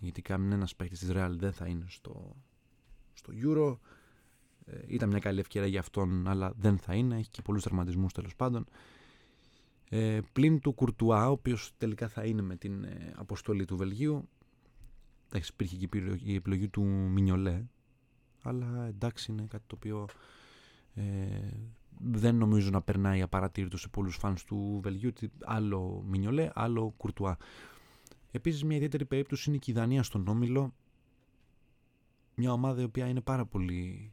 Γιατί 0.00 0.22
κανένας 0.22 0.76
παίκτης 0.76 0.98
της 0.98 1.10
Real 1.12 1.30
δεν 1.36 1.52
θα 1.52 1.66
είναι 1.66 1.84
στο, 1.88 2.36
στο 3.12 3.32
Euro. 3.42 3.76
Ε, 4.66 4.78
ήταν 4.86 5.08
μια 5.08 5.18
καλή 5.18 5.40
ευκαιρία 5.40 5.68
για 5.68 5.80
αυτόν, 5.80 6.28
αλλά 6.28 6.52
δεν 6.56 6.78
θα 6.78 6.94
είναι. 6.94 7.16
Έχει 7.16 7.30
και 7.30 7.42
πολλούς 7.42 7.62
τερματισμού 7.62 8.06
τέλος 8.06 8.36
πάντων. 8.36 8.66
Ε, 9.88 10.20
πλην 10.32 10.60
του 10.60 10.72
Κουρτουά, 10.72 11.28
ο 11.28 11.30
οποίος 11.30 11.72
τελικά 11.78 12.08
θα 12.08 12.24
είναι 12.24 12.42
με 12.42 12.56
την 12.56 12.84
ε, 12.84 13.12
αποστολή 13.16 13.64
του 13.64 13.76
Βελγίου. 13.76 14.28
Εντάξει, 15.26 15.52
υπήρχε 15.56 16.16
και 16.16 16.32
η 16.32 16.34
επιλογή 16.34 16.68
του 16.68 16.82
Μινιολέ. 16.84 17.64
Αλλά 18.42 18.86
εντάξει, 18.86 19.32
είναι 19.32 19.46
κάτι 19.48 19.64
το 19.66 19.74
οποίο 19.74 20.06
ε, 20.94 21.04
δεν 21.98 22.36
νομίζω 22.36 22.70
να 22.70 22.82
περνάει 22.82 23.22
απαρατήρητος 23.22 23.80
σε 23.80 23.88
πολλούς 23.88 24.16
φανς 24.16 24.44
του 24.44 24.80
Βελγίου. 24.82 25.12
Άλλο 25.44 26.04
Μινιολέ, 26.06 26.50
άλλο 26.54 26.94
Κουρτουά. 26.96 27.36
Επίσης, 28.30 28.64
μια 28.64 28.76
ιδιαίτερη 28.76 29.04
περίπτωση 29.04 29.50
είναι 29.50 29.58
και 29.58 29.70
η 29.70 29.74
Δανία 29.74 30.02
στον 30.02 30.28
Όμιλο. 30.28 30.74
Μια 32.34 32.52
ομάδα 32.52 32.80
η 32.80 32.84
οποία 32.84 33.06
είναι 33.06 33.20
πάρα 33.20 33.46
πολύ 33.46 34.12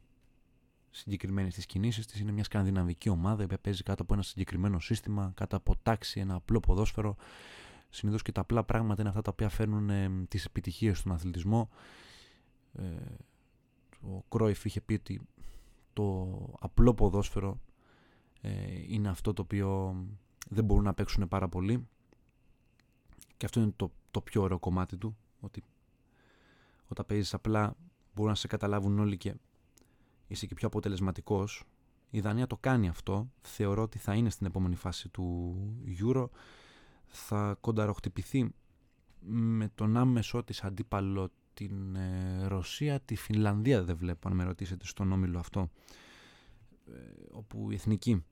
συγκεκριμένη 0.96 1.50
στι 1.50 1.66
κινήσεις 1.66 2.06
της. 2.06 2.20
Είναι 2.20 2.32
μια 2.32 2.44
σκανδιναβική 2.44 3.08
ομάδα 3.08 3.46
που 3.46 3.56
παίζει 3.60 3.82
κάτω 3.82 4.02
από 4.02 4.14
ένα 4.14 4.22
συγκεκριμένο 4.22 4.80
σύστημα, 4.80 5.32
κάτω 5.34 5.56
από 5.56 5.76
τάξη, 5.82 6.20
ένα 6.20 6.34
απλό 6.34 6.60
ποδόσφαιρο. 6.60 7.16
Συνήθως 7.88 8.22
και 8.22 8.32
τα 8.32 8.40
απλά 8.40 8.64
πράγματα 8.64 9.00
είναι 9.00 9.10
αυτά 9.10 9.22
τα 9.22 9.30
οποία 9.30 9.48
φέρνουν 9.48 9.90
ε, 9.90 10.10
τις 10.28 10.44
επιτυχίες 10.44 10.98
στον 10.98 11.12
αθλητισμό. 11.12 11.68
Ε, 12.72 12.82
ο 14.00 14.22
Κρόιφ 14.28 14.64
είχε 14.64 14.80
πει 14.80 14.94
ότι 14.94 15.20
το 15.92 16.36
απλό 16.60 16.94
ποδόσφαιρο 16.94 17.60
ε, 18.40 18.50
είναι 18.88 19.08
αυτό 19.08 19.32
το 19.32 19.42
οποίο 19.42 19.96
δεν 20.48 20.64
μπορούν 20.64 20.84
να 20.84 20.94
παίξουν 20.94 21.28
πάρα 21.28 21.48
πολύ 21.48 21.88
και 23.36 23.44
αυτό 23.46 23.60
είναι 23.60 23.72
το, 23.76 23.90
το 24.10 24.20
πιο 24.20 24.42
ωραίο 24.42 24.58
κομμάτι 24.58 24.96
του 24.96 25.16
ότι 25.40 25.62
όταν 26.88 27.06
παίζεις 27.06 27.34
απλά 27.34 27.76
μπορούν 28.14 28.30
να 28.30 28.36
σε 28.36 28.46
καταλάβουν 28.46 28.98
όλοι 28.98 29.16
και 29.16 29.34
είσαι 30.34 30.46
και 30.46 30.54
πιο 30.54 30.66
αποτελεσματικός. 30.66 31.64
Η 32.10 32.20
Δανία 32.20 32.46
το 32.46 32.56
κάνει 32.56 32.88
αυτό. 32.88 33.30
Θεωρώ 33.40 33.82
ότι 33.82 33.98
θα 33.98 34.14
είναι 34.14 34.30
στην 34.30 34.46
επόμενη 34.46 34.74
φάση 34.74 35.08
του 35.08 35.56
Euro. 36.00 36.28
Θα 37.06 37.56
κονταροχτυπηθεί 37.60 38.54
με 39.26 39.70
τον 39.74 39.96
άμεσό 39.96 40.44
της 40.44 40.64
αντίπαλο 40.64 41.30
την 41.54 41.96
ε, 41.96 42.46
Ρωσία, 42.46 43.00
τη 43.00 43.16
Φινλανδία 43.16 43.82
δεν 43.84 43.96
βλέπω 43.96 44.28
αν 44.28 44.34
με 44.34 44.44
ρωτήσετε 44.44 44.86
στον 44.86 45.12
όμιλο 45.12 45.38
αυτό 45.38 45.70
ε, 46.86 46.92
όπου 47.30 47.70
η 47.70 47.74
εθνική 47.74 48.24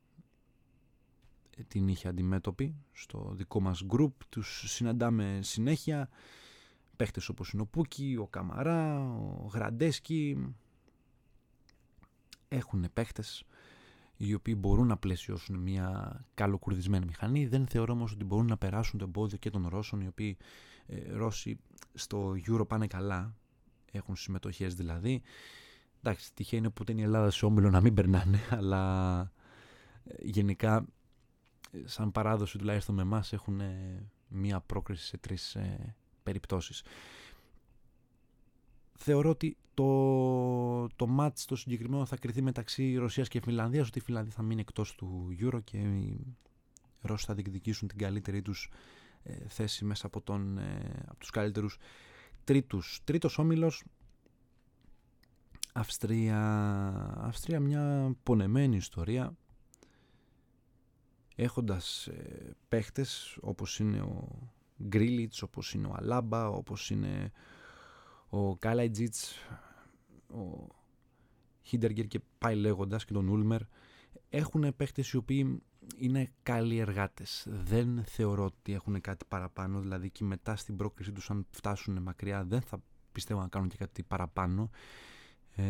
ε, 1.57 1.63
την 1.63 1.89
είχε 1.89 2.09
αντιμέτωπη 2.09 2.75
στο 2.93 3.33
δικό 3.35 3.61
μας 3.61 3.85
group 3.91 4.13
τους 4.29 4.65
συναντάμε 4.67 5.39
συνέχεια 5.43 6.09
παίχτες 6.97 7.29
όπως 7.29 7.51
είναι 7.53 7.63
ο 7.63 7.67
Πούκι, 7.67 8.17
ο 8.21 8.27
Καμαρά, 8.27 9.11
ο 9.43 9.47
Γραντέσκι 9.53 10.55
έχουν 12.53 12.87
παίχτες 12.93 13.45
οι 14.17 14.35
οποίοι 14.35 14.57
μπορούν 14.59 14.87
να 14.87 14.97
πλαισιώσουν 14.97 15.57
μια 15.57 16.21
καλοκουρδισμένη 16.35 17.05
μηχανή. 17.05 17.47
Δεν 17.47 17.67
θεωρώ 17.67 17.93
όμως 17.93 18.13
ότι 18.13 18.25
μπορούν 18.25 18.47
να 18.47 18.57
περάσουν 18.57 18.99
το 18.99 19.05
εμπόδιο 19.05 19.39
και 19.39 19.51
των 19.51 19.67
Ρώσων, 19.69 20.01
οι 20.01 20.07
οποίοι 20.07 20.37
ε, 20.87 21.13
Ρώσοι 21.13 21.59
στο 21.95 22.35
Euro 22.49 22.69
πάνε 22.69 22.87
καλά, 22.87 23.35
έχουν 23.93 24.17
συμμετοχές 24.17 24.75
δηλαδή. 24.75 25.23
Εντάξει, 25.99 26.35
τυχαία 26.35 26.59
είναι 26.59 26.71
που 26.71 26.85
είναι 26.89 27.01
η 27.01 27.05
Ελλάδα 27.05 27.31
σε 27.31 27.45
όμιλο 27.45 27.71
να 27.71 27.81
μην 27.81 27.95
περνάνε, 27.95 28.39
αλλά 28.59 29.21
ε, 30.05 30.15
γενικά, 30.21 30.87
ε, 31.71 31.79
σαν 31.85 32.13
παράδοση 32.13 32.59
τουλάχιστον 32.59 32.95
με 32.95 33.03
εμάς, 33.03 33.33
έχουν 33.33 33.61
μία 34.29 34.61
πρόκριση 34.61 35.07
σε 35.07 35.17
τρεις 35.17 35.55
ε, 35.55 35.95
περιπτώσεις. 36.23 36.83
Θεωρώ 39.05 39.31
ότι 39.31 39.57
το, 39.75 40.87
το 40.97 41.07
μάτς 41.07 41.45
το 41.45 41.57
συγκεκριμένο 41.57 42.05
θα 42.05 42.17
κρυθεί 42.17 42.43
μεταξύ 42.43 42.97
Ρωσίας 42.97 43.29
και 43.29 43.41
Φιλανδίας, 43.41 43.89
ότι 43.89 43.99
η 43.99 44.03
Φιλανδία 44.03 44.33
θα 44.33 44.43
μείνει 44.43 44.61
εκτός 44.61 44.95
του 44.95 45.37
Euro 45.41 45.59
και 45.65 45.77
οι 45.77 46.37
Ρώσοι 47.01 47.27
θα 47.27 47.35
διεκδικήσουν 47.35 47.89
την 47.89 47.99
καλύτερη 47.99 48.43
τους 48.43 48.71
ε, 49.23 49.49
θέση 49.49 49.85
μέσα 49.85 50.07
από, 50.07 50.21
τον, 50.21 50.59
ε, 50.59 51.05
από 51.09 51.19
τους 51.19 51.31
καλύτερους 51.31 51.79
τρίτους. 52.45 53.01
Τρίτος 53.05 53.39
όμιλος, 53.39 53.85
Αυστρία. 55.73 56.41
Αυστρία 57.17 57.61
μια 57.61 58.15
πονεμένη 58.23 58.77
ιστορία 58.77 59.37
έχοντας 61.35 62.07
ε, 62.07 62.57
παίχτες 62.69 63.39
όπως 63.41 63.79
είναι 63.79 64.01
ο 64.01 64.29
Γκρίλιτς, 64.83 65.43
όπως 65.43 65.75
είναι 65.75 65.87
ο 65.87 65.95
Αλάμπα, 65.97 66.49
όπως 66.49 66.91
είναι 66.91 67.33
ο 68.35 68.57
Κάλαϊτζιτς, 68.57 69.35
ο 70.27 70.67
Χίντεργκερ 71.63 72.07
και 72.07 72.21
πάει 72.39 72.55
λέγοντας 72.55 73.05
και 73.05 73.13
τον 73.13 73.29
Ούλμερ 73.29 73.61
έχουν 74.29 74.77
παίχτες 74.77 75.11
οι 75.11 75.17
οποίοι 75.17 75.63
είναι 75.97 76.29
καλοί 76.43 76.79
εργάτες. 76.79 77.47
Δεν 77.51 78.05
θεωρώ 78.05 78.45
ότι 78.45 78.73
έχουν 78.73 79.01
κάτι 79.01 79.25
παραπάνω, 79.29 79.81
δηλαδή 79.81 80.11
και 80.11 80.25
μετά 80.25 80.57
στην 80.57 80.77
πρόκριση 80.77 81.13
τους 81.13 81.31
αν 81.31 81.47
φτάσουν 81.51 82.03
μακριά 82.03 82.45
δεν 82.45 82.61
θα 82.61 82.83
πιστεύω 83.13 83.41
να 83.41 83.49
κάνουν 83.49 83.69
και 83.69 83.77
κάτι 83.77 84.03
παραπάνω 84.03 84.71
ε, 85.55 85.63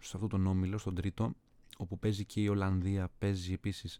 σε 0.00 0.12
αυτό 0.14 0.26
τον 0.26 0.46
όμιλο, 0.46 0.78
στον 0.78 0.94
τρίτο 0.94 1.32
όπου 1.76 1.98
παίζει 1.98 2.24
και 2.24 2.40
η 2.40 2.48
Ολλανδία, 2.48 3.10
παίζει 3.18 3.52
επίσης 3.52 3.98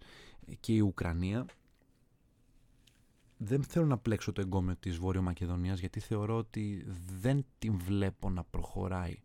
και 0.61 0.75
η 0.75 0.81
Ουκρανία. 0.81 1.47
Δεν 3.43 3.63
θέλω 3.63 3.87
να 3.87 3.99
πλέξω 3.99 4.33
το 4.33 4.41
εγκόμιο 4.41 4.77
της 4.77 4.97
Βόρειο 4.97 5.23
Μακεδονίας 5.23 5.81
γιατί 5.81 6.01
θεωρώ 6.01 6.37
ότι 6.37 6.87
δεν 7.21 7.45
την 7.59 7.79
βλέπω 7.79 8.31
να 8.31 8.45
προχωράει 8.45 9.19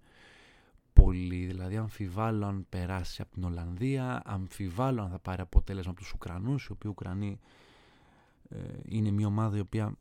πολύ. 0.93 1.45
Δηλαδή 1.45 1.77
αμφιβάλλω 1.77 2.45
αν 2.45 2.65
περάσει 2.69 3.22
από 3.22 3.34
την 3.34 3.43
Ολλανδία, 3.43 4.22
αμφιβάλλω 4.25 5.01
αν 5.01 5.10
θα 5.10 5.19
πάρει 5.19 5.41
αποτέλεσμα 5.41 5.91
από 5.91 6.00
τους 6.00 6.12
Ουκρανούς, 6.13 6.65
οι 6.65 6.72
οποίοι 6.72 6.91
Ουκρανοί 6.91 7.39
ε, 8.50 8.57
είναι 8.86 9.12
μια 9.12 9.27
ομάδα 9.27 9.57
η 9.57 9.60
οποία 9.60 9.98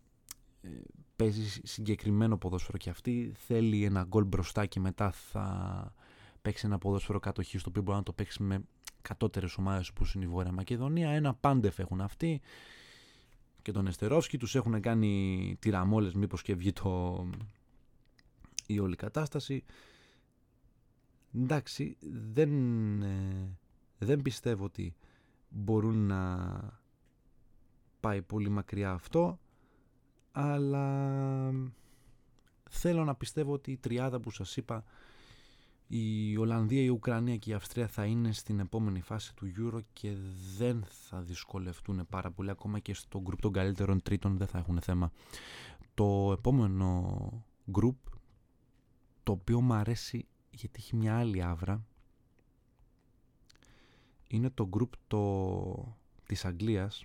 ε, 0.63 0.69
παίζει 1.17 1.61
συγκεκριμένο 1.63 2.37
ποδόσφαιρο 2.39 2.79
και 2.79 2.91
αυτή 2.91 3.33
θέλει 3.47 3.85
ένα 3.85 4.05
γκολ 4.09 4.25
μπροστά 4.25 4.67
και 4.67 4.81
μετά 4.81 5.11
θα 5.11 5.95
παίξει 6.43 6.67
ένα 6.67 6.79
ποδόσφαιρο 6.79 7.21
κατοχής 7.21 7.61
στο 7.61 7.71
οποίο 7.71 7.83
μπορεί 7.83 7.97
να 7.97 8.03
το 8.03 8.13
παίξει 8.13 8.43
με 8.43 8.65
κατώτερες 9.03 9.57
ομάδες 9.57 9.93
που 9.93 10.05
είναι 10.15 10.25
η 10.25 10.29
Βόρεια 10.29 10.53
Μακεδονία. 10.53 11.11
Ένα 11.11 11.35
πάντεφ 11.35 11.79
έχουν 11.79 12.01
αυτοί 12.01 12.41
και 13.65 13.73
τον 13.73 13.87
Εστερόσκι 13.87 14.39
τους 14.39 14.55
έχουν 14.55 14.81
κάνει 14.81 15.57
τυραμόλες 15.59 16.15
μήπως 16.15 16.43
και 16.43 16.55
βγει 16.55 16.73
το... 16.73 17.27
η 18.67 18.79
όλη 18.79 18.97
κατάσταση. 18.97 19.65
Εντάξει 21.35 21.97
δεν, 22.33 23.03
ε, 23.03 23.57
δεν 23.99 24.23
πιστεύω 24.23 24.65
ότι 24.65 24.95
μπορούν 25.49 26.07
να 26.07 26.83
πάει 28.01 28.23
πολύ 28.23 28.49
μακριά 28.49 28.91
αυτό 28.91 29.39
αλλά 30.33 31.51
θέλω 32.71 33.05
να 33.05 33.15
πιστεύω 33.15 33.53
ότι 33.53 33.71
η 33.71 33.77
τριάδα 33.77 34.21
που 34.21 34.31
σας 34.31 34.57
είπα 34.57 34.85
η 35.87 36.37
Ολλανδία, 36.37 36.83
η 36.83 36.89
Ουκρανία 36.89 37.37
και 37.37 37.51
η 37.51 37.53
Αυστρία 37.53 37.87
θα 37.87 38.05
είναι 38.05 38.33
στην 38.33 38.61
επόμενη 38.61 39.01
φάση 39.01 39.35
του 39.35 39.53
Euro 39.59 39.81
και 39.93 40.17
δεν 40.57 40.85
θα 40.89 41.21
δυσκολευτούν 41.21 42.07
πάρα 42.11 42.31
πολύ 42.31 42.51
ακόμα 42.51 42.79
και 42.79 42.95
στο 42.95 43.21
γκρουπ 43.21 43.41
των 43.41 43.53
καλύτερων 43.53 44.03
τρίτων 44.03 44.37
δεν 44.37 44.47
θα 44.47 44.59
έχουν 44.59 44.81
θέμα. 44.81 45.13
Το 45.95 46.33
επόμενο 46.33 47.45
γκρουπ 47.71 47.97
το 49.23 49.33
οποίο 49.33 49.61
μου 49.61 49.73
αρέσει 49.73 50.27
γιατί 50.51 50.79
έχει 50.79 50.97
μια 50.97 51.19
άλλη 51.19 51.43
άβρα 51.43 51.85
είναι 54.29 54.51
το 54.51 54.67
γκρουπ 54.69 54.93
το... 55.07 55.97
της 56.27 56.45
Αγγλίας 56.45 57.05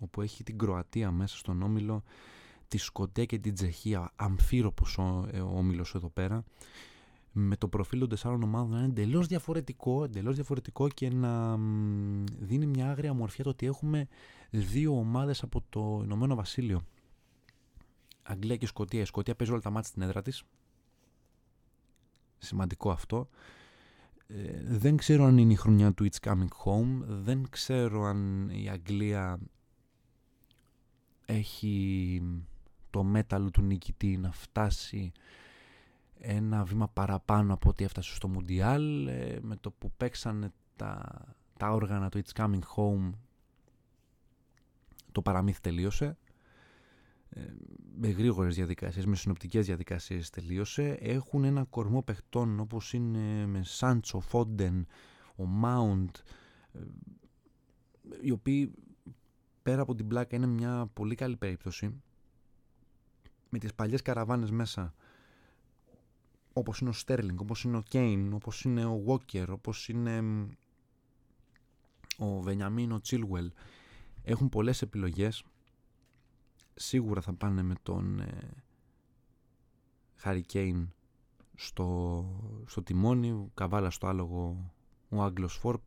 όπου 0.00 0.20
έχει 0.20 0.42
την 0.42 0.58
Κροατία 0.58 1.10
μέσα 1.10 1.36
στον 1.36 1.62
όμιλο 1.62 2.02
τη 2.68 2.78
Σκοτία 2.78 3.24
και 3.24 3.38
την 3.38 3.54
Τσεχία 3.54 4.12
αμφίροπος 4.16 4.98
ο, 4.98 5.28
ε, 5.32 5.40
ο 5.40 5.52
όμιλος 5.56 5.94
εδώ 5.94 6.08
πέρα 6.08 6.44
με 7.32 7.56
το 7.56 7.68
προφίλ 7.68 7.98
των 7.98 8.08
τεσσάρων 8.08 8.42
ομάδων 8.42 8.70
να 8.70 8.78
είναι 8.78 8.86
εντελώς 8.86 9.26
διαφορετικό, 9.26 10.04
εντελώς 10.04 10.34
διαφορετικό 10.34 10.88
και 10.88 11.10
να 11.10 11.56
δίνει 12.38 12.66
μια 12.66 12.90
άγρια 12.90 13.12
μορφιά 13.12 13.44
το 13.44 13.50
ότι 13.50 13.66
έχουμε 13.66 14.08
δύο 14.50 14.96
ομάδες 14.98 15.42
από 15.42 15.64
το 15.68 16.00
Ηνωμένο 16.04 16.34
Βασίλειο. 16.34 16.82
Αγγλία 18.22 18.56
και 18.56 18.66
Σκοτία. 18.66 19.00
Η 19.00 19.04
Σκοτία 19.04 19.34
παίζει 19.34 19.52
όλα 19.52 19.62
τα 19.62 19.70
μάτια 19.70 19.88
στην 19.88 20.02
έδρα 20.02 20.22
της. 20.22 20.42
Σημαντικό 22.38 22.90
αυτό. 22.90 23.28
Ε, 24.26 24.62
δεν 24.64 24.96
ξέρω 24.96 25.24
αν 25.24 25.38
είναι 25.38 25.52
η 25.52 25.56
χρονιά 25.56 25.92
του 25.92 26.08
It's 26.10 26.28
Coming 26.28 26.48
Home. 26.64 27.02
Δεν 27.06 27.46
ξέρω 27.50 28.04
αν 28.04 28.48
η 28.50 28.68
Αγγλία 28.68 29.38
έχει 31.24 32.22
το 32.90 33.02
μέταλλο 33.02 33.50
του 33.50 33.62
νικητή 33.62 34.16
να 34.16 34.32
φτάσει 34.32 35.12
ένα 36.20 36.64
βήμα 36.64 36.88
παραπάνω 36.88 37.52
από 37.52 37.68
ό,τι 37.68 37.84
έφτασε 37.84 38.14
στο 38.14 38.28
Μουντιάλ 38.28 39.06
ε, 39.06 39.38
με 39.42 39.56
το 39.56 39.70
που 39.70 39.92
παίξανε 39.96 40.52
τα, 40.76 41.20
τα 41.56 41.70
όργανα 41.70 42.08
του 42.08 42.20
It's 42.24 42.40
Coming 42.40 42.62
Home 42.76 43.10
το 45.12 45.22
παραμύθι 45.22 45.60
τελείωσε. 45.60 46.18
Ε, 47.28 47.40
με 47.96 48.08
γρήγορες 48.08 48.54
διαδικασίες, 48.54 49.06
με 49.06 49.16
συνοπτικές 49.16 49.66
διαδικασίες 49.66 50.30
τελείωσε. 50.30 50.96
Έχουν 51.00 51.44
ένα 51.44 51.64
κορμό 51.64 52.02
παιχτών 52.02 52.60
όπως 52.60 52.92
είναι 52.92 53.46
με 53.46 53.62
Σάντσο, 53.62 54.20
Φόντεν, 54.20 54.86
ο 55.36 55.44
Μάουντ 55.44 56.16
ε, 56.72 56.78
οι 58.20 58.30
οποίοι 58.30 58.72
πέρα 59.62 59.82
από 59.82 59.94
την 59.94 60.08
πλάκα 60.08 60.36
είναι 60.36 60.46
μια 60.46 60.90
πολύ 60.92 61.14
καλή 61.14 61.36
περίπτωση. 61.36 62.02
Με 63.48 63.58
τις 63.58 63.74
παλιές 63.74 64.02
καραβάνες 64.02 64.50
μέσα 64.50 64.94
όπως 66.52 66.80
είναι 66.80 66.90
ο 66.90 66.92
Στέρλινγκ, 66.92 67.40
όπως 67.40 67.64
είναι 67.64 67.76
ο 67.76 67.82
Κέιν, 67.88 68.32
όπως 68.32 68.64
είναι 68.64 68.84
ο 68.84 69.02
Walker, 69.06 69.46
όπως 69.48 69.88
είναι 69.88 70.46
ο 72.18 72.40
Βενιαμίνο 72.40 73.00
Τσίλουελ. 73.00 73.50
Έχουν 74.22 74.48
πολλές 74.48 74.82
επιλογές. 74.82 75.44
Σίγουρα 76.74 77.20
θα 77.20 77.32
πάνε 77.32 77.62
με 77.62 77.74
τον 77.82 78.22
Χάρι 80.16 80.42
Κέιν 80.42 80.88
στο, 81.54 82.24
στο 82.66 82.82
τιμόνι, 82.82 83.50
καβάλα 83.54 83.90
στο 83.90 84.06
άλογο 84.06 84.72
ο 85.08 85.22
Άγγλος 85.22 85.54
Φόρπ. 85.54 85.80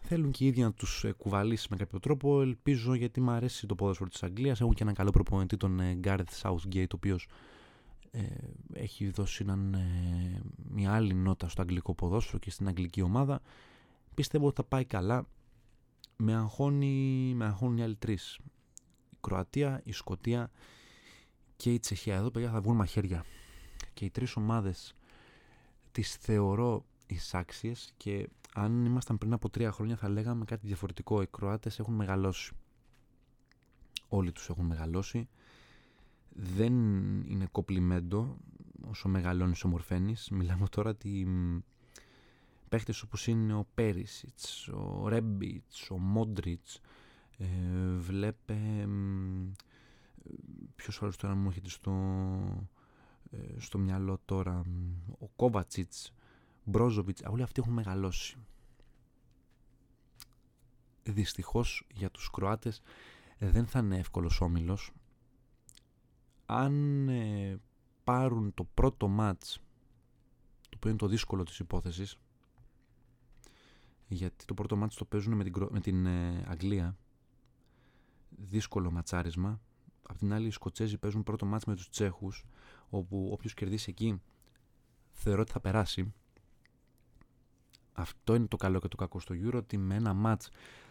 Θέλουν 0.00 0.30
και 0.30 0.44
οι 0.44 0.46
ίδιοι 0.46 0.60
να 0.60 0.72
τους 0.72 1.04
ε, 1.04 1.12
κουβαλήσει 1.12 1.66
με 1.70 1.76
κάποιο 1.76 2.00
τρόπο. 2.00 2.40
Ελπίζω 2.40 2.94
γιατί 2.94 3.20
μου 3.20 3.30
αρέσει 3.30 3.66
το 3.66 3.74
ποδόσφαιρο 3.74 4.08
της 4.08 4.22
Αγγλίας. 4.22 4.60
Έχουν 4.60 4.74
και 4.74 4.82
έναν 4.82 4.94
καλό 4.94 5.10
προπονητή 5.10 5.56
τον 5.56 5.80
Gareth 6.04 6.40
Southgate, 6.42 6.90
ο 6.92 6.94
οποίος 6.94 7.24
ε, 7.24 7.30
έχει 8.72 9.10
δώσει 9.10 9.42
έναν, 9.42 9.74
ε, 9.74 10.40
μια 10.68 10.94
άλλη 10.94 11.14
νότα 11.14 11.48
στο 11.48 11.62
αγγλικό 11.62 11.94
ποδόσφαιρο 11.94 12.38
και 12.38 12.50
στην 12.50 12.68
αγγλική 12.68 13.02
ομάδα. 13.02 13.40
Πιστεύω 14.14 14.46
ότι 14.46 14.56
θα 14.56 14.64
πάει 14.64 14.84
καλά. 14.84 15.26
Με 16.16 16.34
αγχώνει, 16.34 17.32
με 17.36 17.44
αγχώνει 17.44 17.80
οι 17.80 17.82
άλλοι 17.82 17.96
τρεις. 17.96 18.38
Η 19.10 19.16
Κροατία, 19.20 19.80
η 19.84 19.92
Σκοτία 19.92 20.50
και 21.56 21.72
η 21.72 21.78
Τσεχία. 21.78 22.16
Εδώ 22.16 22.30
παιδιά 22.30 22.50
θα 22.50 22.60
βγουν 22.60 22.76
μαχαίρια. 22.76 23.24
Και 23.94 24.04
οι 24.04 24.10
τρεις 24.10 24.36
ομάδες 24.36 24.94
τις 25.92 26.14
θεωρώ 26.14 26.84
εισάξιες 27.06 27.92
και 27.96 28.28
αν 28.54 28.84
ήμασταν 28.84 29.18
πριν 29.18 29.32
από 29.32 29.50
τρία 29.50 29.72
χρόνια 29.72 29.96
θα 29.96 30.08
λέγαμε 30.08 30.44
κάτι 30.44 30.66
διαφορετικό. 30.66 31.22
Οι 31.22 31.26
Κροάτες 31.26 31.78
έχουν 31.78 31.94
μεγαλώσει. 31.94 32.52
Όλοι 34.08 34.32
τους 34.32 34.48
έχουν 34.48 34.64
μεγαλώσει 34.64 35.28
δεν 36.40 36.72
είναι 37.20 37.48
κοπλιμέντο 37.52 38.36
όσο 38.88 39.08
μεγαλώνεις 39.08 39.64
ομορφαίνεις. 39.64 40.28
Μιλάμε 40.30 40.68
τώρα 40.68 40.90
ότι 40.90 41.26
παίχτες 42.68 43.02
όπως 43.02 43.26
είναι 43.26 43.54
ο 43.54 43.66
Πέρισιτς, 43.74 44.68
ο 44.68 45.08
Ρέμπιτς, 45.08 45.90
ο 45.90 45.98
Μόντριτς, 45.98 46.80
ε, 47.38 47.46
βλέπε 47.98 48.88
ποιος 50.76 51.02
άλλος 51.02 51.16
τώρα 51.16 51.34
μου 51.34 51.48
έρχεται 51.48 51.68
στο, 51.68 51.92
ε, 53.30 53.60
στο 53.60 53.78
μυαλό 53.78 54.20
τώρα, 54.24 54.62
ο 55.18 55.28
Κόβατσιτς, 55.36 56.14
Μπρόζοβιτς, 56.64 57.22
όλοι 57.26 57.42
αυτοί 57.42 57.60
έχουν 57.60 57.72
μεγαλώσει. 57.72 58.36
Δυστυχώς 61.02 61.86
για 61.94 62.10
τους 62.10 62.30
Κροάτες 62.30 62.82
δεν 63.38 63.66
θα 63.66 63.78
είναι 63.78 63.98
εύκολος 63.98 64.40
όμιλος 64.40 64.92
αν 66.50 67.08
ε, 67.08 67.60
πάρουν 68.04 68.54
το 68.54 68.64
πρώτο 68.74 69.08
μάτς 69.08 69.60
το 70.60 70.76
οποίο 70.76 70.90
είναι 70.90 70.98
το 70.98 71.06
δύσκολο 71.06 71.42
της 71.42 71.58
υπόθεσης 71.58 72.18
γιατί 74.08 74.44
το 74.44 74.54
πρώτο 74.54 74.76
μάτς 74.76 74.96
το 74.96 75.04
παίζουν 75.04 75.34
με 75.34 75.44
την, 75.44 75.68
με 75.70 75.80
την 75.80 76.06
ε, 76.06 76.44
Αγγλία 76.48 76.96
δύσκολο 78.28 78.90
ματσάρισμα. 78.90 79.60
Απ' 80.02 80.18
την 80.18 80.32
άλλη 80.32 80.46
οι 80.46 80.50
Σκοτσέζοι 80.50 80.98
παίζουν 80.98 81.22
πρώτο 81.22 81.46
μάτς 81.46 81.64
με 81.64 81.74
τους 81.74 81.88
Τσέχους 81.88 82.44
όπου 82.88 83.28
όποιος 83.32 83.54
κερδίσει 83.54 83.90
εκεί 83.90 84.20
θεωρώ 85.12 85.40
ότι 85.40 85.52
θα 85.52 85.60
περάσει. 85.60 86.14
Αυτό 87.92 88.34
είναι 88.34 88.46
το 88.46 88.56
καλό 88.56 88.78
και 88.80 88.88
το 88.88 88.96
κακό 88.96 89.20
στο 89.20 89.34
Euro 89.34 89.54
ότι 89.54 89.76
με 89.78 89.94
ένα 89.94 90.14
μάτς 90.14 90.50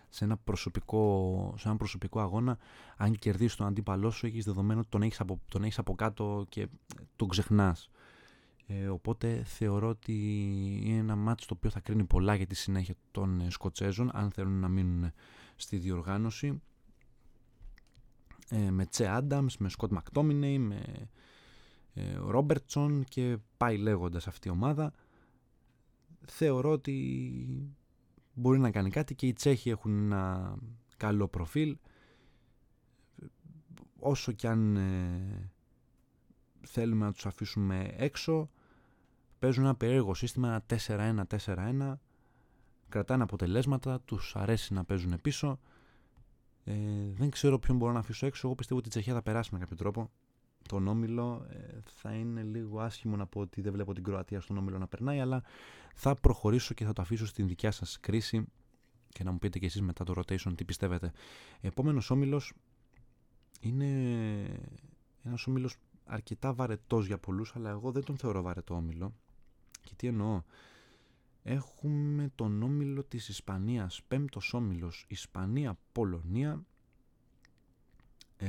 σε 0.10 0.24
ένα 0.24 0.38
προσωπικό, 0.38 1.54
σε 1.58 1.68
ένα 1.68 1.78
προσωπικό 1.78 2.20
αγώνα. 2.20 2.58
Αν 2.98 3.16
κερδίσεις 3.16 3.56
τον 3.56 3.68
αντίπαλό 3.68 4.10
σου 4.10 4.26
έχεις 4.26 4.46
δεδομένο 4.46 4.80
ότι 4.80 4.90
τον 4.90 5.02
έχεις 5.02 5.20
από, 5.20 5.40
τον 5.50 5.64
έχεις 5.64 5.78
από 5.80 5.96
κάτω 5.96 6.46
και 6.50 6.68
τον 7.16 7.28
ξεχνάς. 7.28 7.90
Ε, 8.68 8.88
οπότε 8.88 9.44
θεωρώ 9.44 9.90
ότι 9.90 10.14
είναι 10.84 10.98
ένα 10.98 11.16
μάτς 11.16 11.46
το 11.46 11.54
οποίο 11.58 11.70
θα 11.70 11.80
κρίνει 11.80 12.04
πολλά 12.04 12.36
για 12.36 12.48
τη 12.48 12.56
συνέχεια 12.56 12.96
των 13.12 13.42
ε, 13.42 13.50
Σκοτσέζων 13.50 14.10
αν 14.14 14.32
θέλουν 14.32 14.60
να 14.60 14.68
μείνουν 14.68 15.12
στη 15.56 15.78
διοργάνωση. 15.78 16.62
Ε, 18.50 18.72
με 18.72 18.86
Τσε 18.86 19.08
Άνταμς, 19.08 19.58
με 19.58 19.70
Σκοτ 19.70 19.92
Μακτόμινεϊ, 19.92 20.60
με 20.60 21.10
ε, 21.94 22.16
Ρόμπερτσον 22.16 23.04
και 23.04 23.38
πάει 23.58 23.78
λέγοντας 23.78 24.28
αυτή 24.28 24.48
η 24.48 24.52
ομάδα. 24.52 24.94
Θεωρώ 26.26 26.72
ότι 26.72 27.76
μπορεί 28.38 28.60
να 28.60 28.72
κάνει 28.72 28.90
κάτι 28.90 29.16
και 29.16 29.28
οι 29.28 29.34
Τσέχοι 29.34 29.70
έχουν 29.70 29.92
ένα 29.98 30.56
καλό 30.98 31.28
προφίλ 31.28 31.78
όσο 34.00 34.32
κι 34.32 34.48
αν 34.48 34.78
θέλουμε 36.62 37.06
να 37.06 37.12
τους 37.12 37.26
αφήσουμε 37.26 37.94
έξω 37.98 38.50
παίζουν 39.40 39.64
ένα 39.64 39.76
περίεργο 39.76 40.14
σύστημα, 40.14 40.66
4-1, 40.88 41.22
4-1, 41.46 41.94
κρατάνε 42.90 43.24
αποτελέσματα, 43.24 44.02
τους 44.02 44.36
αρέσει 44.36 44.74
να 44.74 44.84
παίζουν 44.84 45.22
πίσω. 45.22 45.60
Ε, 46.64 46.74
δεν 47.18 47.30
ξέρω 47.30 47.60
ποιον 47.60 47.78
μπορώ 47.78 47.92
να 47.92 48.00
αφήσω 48.00 48.26
έξω. 48.26 48.48
Εγώ 48.48 48.56
πιστεύω 48.56 48.80
ότι 48.80 48.88
η 48.88 48.92
Τσεχία 48.92 49.14
θα 49.14 49.22
περάσει 49.22 49.50
με 49.54 49.60
κάποιο 49.60 49.76
τρόπο. 49.76 50.12
Τον 50.68 50.88
Όμιλο 50.88 51.46
ε, 51.50 51.80
θα 51.86 52.14
είναι 52.14 52.44
λίγο 52.44 52.80
άσχημο 52.80 53.16
να 53.16 53.26
πω 53.26 53.40
ότι 53.40 53.62
δεν 53.62 53.74
βλέπω 53.74 53.94
την 53.94 54.04
Κροατία 54.04 54.42
στον 54.42 54.58
Όμιλο 54.58 54.78
να 54.78 54.88
περνάει, 54.88 55.20
αλλά 55.20 55.44
θα 55.96 56.16
προχωρήσω 56.16 56.74
και 56.74 56.86
θα 56.86 56.94
το 56.94 57.02
αφήσω 57.02 57.26
στην 57.26 57.48
δικιά 57.48 57.72
σας 57.72 58.00
κρίση 58.00 58.46
και 59.10 59.24
να 59.24 59.32
μου 59.32 59.38
πείτε 59.38 59.60
και 59.60 59.66
εσείς 59.66 59.82
μετά 59.82 60.04
το 60.04 60.14
rotation 60.18 60.54
τι 60.56 60.66
πιστεύετε. 60.66 61.12
Επόμενος 61.62 62.12
Όμιλος 62.12 62.54
είναι 63.60 63.90
ένας 65.24 65.48
Όμιλος 65.48 65.76
αρκετά 66.06 66.54
βαρετός 66.54 67.08
για 67.08 67.18
πολλούς, 67.18 67.56
αλλά 67.56 67.70
εγώ 67.70 67.92
δεν 67.92 68.04
τον 68.04 68.18
θεωρώ 68.18 68.42
βαρετό 68.42 68.76
Όμιλο. 68.76 69.14
Και 69.82 69.94
τι 69.96 70.08
εννοώ; 70.08 70.42
Έχουμε 71.50 72.32
τον 72.36 72.64
όμιλο 72.64 73.04
της 73.04 73.30
Ισπανίας, 73.30 74.02
πέμπτος 74.08 74.54
όμιλος, 74.54 75.06
Ισπανία, 75.08 75.78
Πολωνία, 75.92 76.66
ε, 78.38 78.48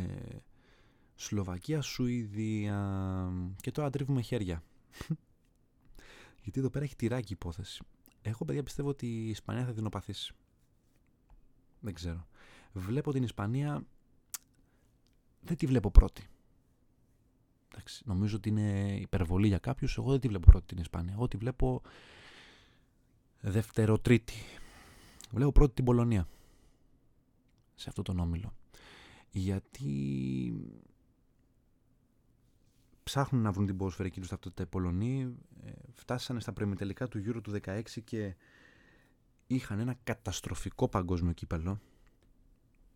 Σλοβακία, 1.21 1.81
Σουηδία 1.81 3.33
και 3.61 3.71
τώρα 3.71 3.91
τρίβουμε 3.91 4.21
χέρια. 4.21 4.63
Γιατί 6.43 6.61
εδώ 6.61 6.71
πέρα 6.71 6.85
έχει 6.85 6.97
τυράκι 6.97 7.33
υπόθεση. 7.33 7.83
Εγώ 8.23 8.45
παιδιά 8.45 8.63
πιστεύω 8.63 8.89
ότι 8.89 9.07
η 9.07 9.29
Ισπανία 9.29 9.65
θα 9.65 9.73
δεινοπαθήσει. 9.73 10.35
Δεν 11.81 11.95
ξέρω. 11.95 12.27
Βλέπω 12.73 13.13
την 13.13 13.23
Ισπανία, 13.23 13.87
δεν 15.41 15.57
τη 15.57 15.67
βλέπω 15.67 15.91
πρώτη. 15.91 16.29
Εντάξει, 17.73 18.03
νομίζω 18.07 18.37
ότι 18.37 18.49
είναι 18.49 18.97
υπερβολή 19.01 19.47
για 19.47 19.59
κάποιους. 19.59 19.97
Εγώ 19.97 20.11
δεν 20.11 20.21
τη 20.21 20.29
βλέπω 20.29 20.51
πρώτη 20.51 20.67
την 20.67 20.79
Ισπανία. 20.79 21.13
Εγώ 21.13 21.29
τη 21.29 21.37
βλέπω 21.37 21.83
δευτεροτρίτη. 23.41 24.43
Βλέπω 25.31 25.53
πρώτη 25.53 25.75
την 25.75 25.85
Πολωνία. 25.85 26.29
Σε 27.75 27.89
αυτό 27.89 28.03
τον 28.03 28.19
όμιλο. 28.19 28.55
Γιατί 29.31 29.95
ψάχνουν 33.09 33.43
να 33.43 33.53
βρουν 33.53 33.67
την 33.67 33.77
ποδοσφαιρική 33.77 34.21
τους 34.21 34.29
ταυτότητα 34.29 34.63
οι 34.63 34.67
Πολωνοί. 34.67 35.35
Ε, 35.65 35.71
φτάσανε 35.93 36.41
στα 36.41 36.53
τελικά 36.53 37.09
του 37.09 37.23
Euro 37.27 37.41
του 37.43 37.53
16 37.65 37.83
και 38.05 38.35
είχαν 39.47 39.79
ένα 39.79 39.97
καταστροφικό 40.05 40.89
παγκόσμιο 40.89 41.33
κύπελο 41.33 41.81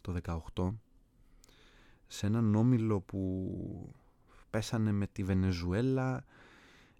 το 0.03 0.17
18 0.55 0.75
σε 2.07 2.27
έναν 2.27 2.55
όμιλο 2.55 3.01
που 3.01 3.95
πέσανε 4.51 4.93
με 4.93 5.07
τη 5.07 5.23
Βενεζουέλα, 5.23 6.25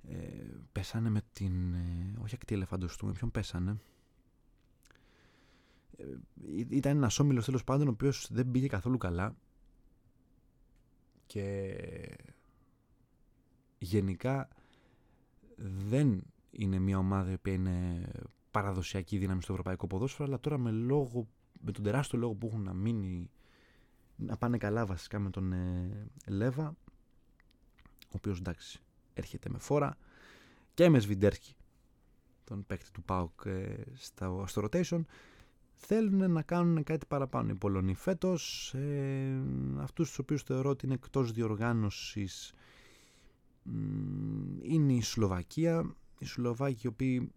ε, 0.09 0.17
πέσανε 0.73 1.11
με 1.11 1.23
την... 1.33 1.75
Ε, 1.75 2.15
όχι 2.23 2.35
ακτή 2.35 2.55
ελεφαντοστού, 2.55 3.07
με 3.07 3.13
ποιον 3.13 3.31
πέσανε. 3.31 3.77
Ε, 5.97 6.05
ήταν 6.69 6.97
ένας 6.97 7.19
όμιλος 7.19 7.45
τέλος 7.45 7.65
πάντων 7.65 7.87
ο 7.87 7.91
οποίος 7.91 8.29
δεν 8.33 8.51
πήγε 8.51 8.67
καθόλου 8.67 8.99
καλά 8.99 9.37
και 11.27 11.77
γενικά 13.85 14.49
δεν 15.89 16.23
είναι 16.51 16.79
μια 16.79 16.99
ομάδα 16.99 17.39
που 17.43 17.49
είναι 17.49 18.05
παραδοσιακή 18.51 19.19
δύναμη 19.19 19.43
στο 19.43 19.53
ευρωπαϊκό 19.53 19.87
ποδόσφαιρο 19.87 20.25
αλλά 20.25 20.41
τώρα 20.41 20.59
με, 20.59 20.71
λόγο, 20.71 21.29
με 21.61 21.73
τον 21.73 21.85
τεράστιο 21.85 22.19
λόγο 22.19 22.35
που 22.35 22.47
έχουν 22.47 22.63
να 22.63 22.73
μείνει 22.75 23.31
να 24.17 24.37
πάνε 24.37 24.59
καλά 24.59 24.87
βασικά 24.87 25.19
με 25.19 25.31
τον 25.31 25.53
ε, 25.53 26.07
Λέβα 26.27 26.77
ο 27.89 28.17
οποίος 28.17 28.39
εντάξει 28.39 28.81
έρχεται 29.15 29.49
με 29.49 29.59
φόρα 29.59 29.97
και 30.75 30.89
με 30.89 30.99
Σβιντέρσκι 30.99 31.55
τον 32.45 32.67
παίκτη 32.67 32.91
του 32.91 33.03
ΠΑΟΚ 33.03 33.41
ε, 33.45 33.85
στο, 33.95 34.45
στο 34.47 34.63
rotation. 34.65 35.01
Θέλουν 35.75 36.33
να 36.33 36.43
κάνουν 36.43 36.83
κάτι 36.83 37.07
παραπάνω. 37.07 37.51
Οι 37.51 37.55
Πολωνοί 37.55 37.95
φέτος 37.95 38.75
ε, 38.75 39.43
αυτούς 39.79 40.09
τους 40.09 40.19
οποίους 40.19 40.43
θεωρώ 40.43 40.71
ότι 40.71 40.85
είναι 40.87 40.95
εκτός 40.95 41.33
διοργάνωσης 41.33 42.53
είναι 44.63 44.93
η 44.93 45.03
Σλοβακία 45.03 45.95
οι 46.19 46.25
Σλοβάκοι 46.25 46.81
οι 46.83 46.87
οποίοι 46.87 47.33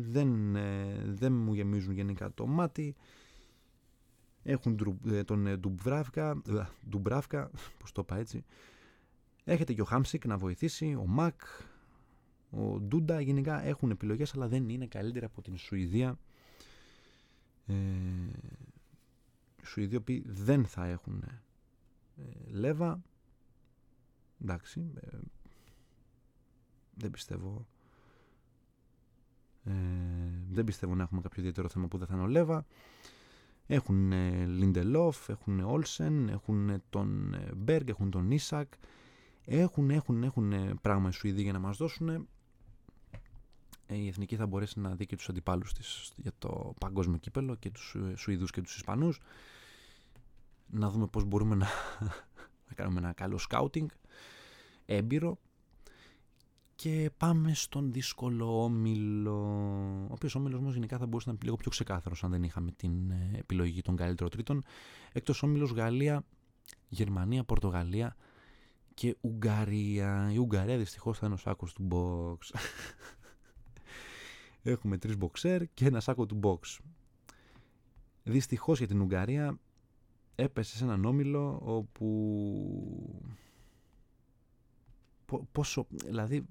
δεν, 0.00 0.56
ε, 0.56 1.02
δεν 1.06 1.32
μου 1.32 1.54
γεμίζουν 1.54 1.92
γενικά 1.92 2.34
το 2.34 2.46
μάτι 2.46 2.94
έχουν 4.42 4.98
ε, 5.06 5.24
τον 5.24 5.60
Ντουμπράβκα, 5.60 6.42
Ντουμπράβκα, 6.88 7.50
πώς 7.78 7.92
το 7.92 8.00
είπα 8.04 8.16
έτσι, 8.16 8.44
Έρχεται 9.48 9.72
και 9.72 9.80
ο 9.80 9.84
Χάμσικ 9.84 10.26
να 10.26 10.36
βοηθήσει, 10.36 10.94
ο 10.94 11.06
Μακ, 11.06 11.40
ο 12.50 12.80
Ντούντα 12.80 13.20
γενικά 13.20 13.64
έχουν 13.64 13.90
επιλογές 13.90 14.34
αλλά 14.34 14.48
δεν 14.48 14.68
είναι 14.68 14.86
καλύτερα 14.86 15.26
από 15.26 15.42
την 15.42 15.56
Σουηδία. 15.56 16.18
Ε, 17.66 17.74
οι 19.62 19.64
Σουηδοί 19.64 19.96
οποίοι 19.96 20.24
δεν 20.26 20.64
θα 20.64 20.86
έχουν 20.86 21.22
ε, 21.22 21.42
λέβα. 22.50 23.02
Εντάξει, 24.42 24.90
ε, 24.94 25.18
δεν 26.94 27.10
πιστεύω 27.10 27.66
ε, 29.64 29.72
δεν 30.50 30.64
πιστεύω 30.64 30.94
να 30.94 31.02
έχουμε 31.02 31.20
κάποιο 31.20 31.40
ιδιαίτερο 31.40 31.68
θέμα 31.68 31.88
που 31.88 31.98
δεν 31.98 32.06
θα 32.06 32.14
είναι 32.14 32.22
ο 32.22 32.26
Λέβα. 32.26 32.66
Έχουν 33.66 34.12
Λιντελόφ, 34.46 35.28
έχουν 35.28 35.60
Όλσεν, 35.60 36.28
έχουν 36.28 36.82
τον 36.90 37.34
Μπέργκ, 37.56 37.88
έχουν 37.88 38.10
τον 38.10 38.30
Ίσακ. 38.30 38.72
Έχουν, 39.44 39.90
έχουν, 39.90 40.22
έχουν 40.22 40.78
πράγμα 40.82 41.08
οι 41.08 41.12
Σουηδοί 41.12 41.42
για 41.42 41.52
να 41.52 41.58
μας 41.58 41.76
δώσουν. 41.76 42.08
Ε, 43.86 43.96
η 43.96 44.08
Εθνική 44.08 44.36
θα 44.36 44.46
μπορέσει 44.46 44.80
να 44.80 44.94
δει 44.94 45.06
και 45.06 45.16
τους 45.16 45.28
αντιπάλους 45.28 45.72
της 45.72 46.12
για 46.16 46.32
το 46.38 46.74
παγκόσμιο 46.80 47.18
κύπελο 47.18 47.54
και 47.54 47.70
τους 47.70 47.94
ε, 47.94 48.16
Σουηδούς 48.16 48.50
και 48.50 48.60
τους 48.60 48.76
Ισπανούς. 48.76 49.20
Να 50.66 50.90
δούμε 50.90 51.06
πώς 51.06 51.24
μπορούμε 51.24 51.54
να, 51.54 51.66
να 52.68 52.74
κάνουμε 52.74 52.98
ένα 52.98 53.12
καλό 53.12 53.38
σκάουτινγκ 53.38 53.88
έμπειρο 54.86 55.38
και 56.74 57.10
πάμε 57.16 57.54
στον 57.54 57.92
δύσκολο 57.92 58.62
όμιλο. 58.62 59.36
Ο 60.08 60.12
οποίος 60.12 60.34
όμιλος 60.34 60.60
όμω 60.60 60.70
γενικά 60.70 60.98
θα 60.98 61.06
μπορούσε 61.06 61.28
να 61.28 61.34
είναι 61.34 61.44
λίγο 61.44 61.56
πιο 61.56 61.70
ξεκάθαρος 61.70 62.24
αν 62.24 62.30
δεν 62.30 62.42
είχαμε 62.42 62.70
την 62.70 63.10
ε, 63.10 63.30
επιλογή 63.38 63.82
των 63.82 63.96
καλύτερων 63.96 64.30
τρίτων. 64.30 64.64
Εκτός 65.12 65.42
όμιλος 65.42 65.70
Γαλλία, 65.70 66.24
Γερμανία, 66.88 67.44
Πορτογαλία, 67.44 68.16
και 68.94 69.16
Ουγγαρία. 69.20 70.30
Η 70.32 70.36
Ουγγαρία 70.36 70.78
δυστυχώς 70.78 71.18
θα 71.18 71.26
είναι 71.26 71.34
ο 71.34 71.38
σάκος 71.38 71.72
του 71.72 71.88
box. 71.90 72.58
Έχουμε 74.72 74.98
τρεις 74.98 75.16
μποξέρ 75.16 75.66
και 75.74 75.86
ένα 75.86 76.00
σάκο 76.00 76.26
του 76.26 76.40
box. 76.42 76.78
Δυστυχώς 78.22 78.78
για 78.78 78.86
την 78.86 79.00
Ουγγαρία 79.00 79.58
έπεσε 80.36 80.76
σε 80.76 80.84
έναν 80.84 81.04
όμιλο 81.04 81.60
όπου. 81.64 83.22
Πόσο. 85.52 85.86
Δηλαδή. 85.90 86.46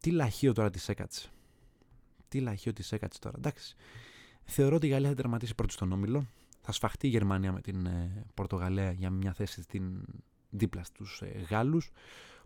Τι 0.00 0.10
λαχείο 0.10 0.52
τώρα 0.52 0.70
της 0.70 0.88
έκατσε; 0.88 1.28
Τι 2.28 2.40
λαχείο 2.40 2.72
της 2.72 2.92
έκατσε 2.92 3.18
τώρα; 3.18 3.36
Εντάξει. 3.38 3.76
Θεωρώ 4.44 4.76
ότι 4.76 4.86
η 4.86 4.90
Γαλλία 4.90 5.08
θα 5.08 5.14
τερματίσει 5.14 5.54
πρώτη 5.54 5.72
στον 5.72 5.92
όμιλο. 5.92 6.26
Θα 6.60 6.72
σφαχτεί 6.72 7.06
η 7.06 7.10
Γερμανία 7.10 7.52
με 7.52 7.60
την 7.60 7.86
ε, 7.86 8.24
Πορτογαλία 8.34 8.92
για 8.92 9.10
μια 9.10 9.32
θέση 9.32 9.62
στην 9.62 10.04
δίπλα 10.50 10.84
στους 10.84 11.22
ε, 11.22 11.46
Γάλλους. 11.50 11.90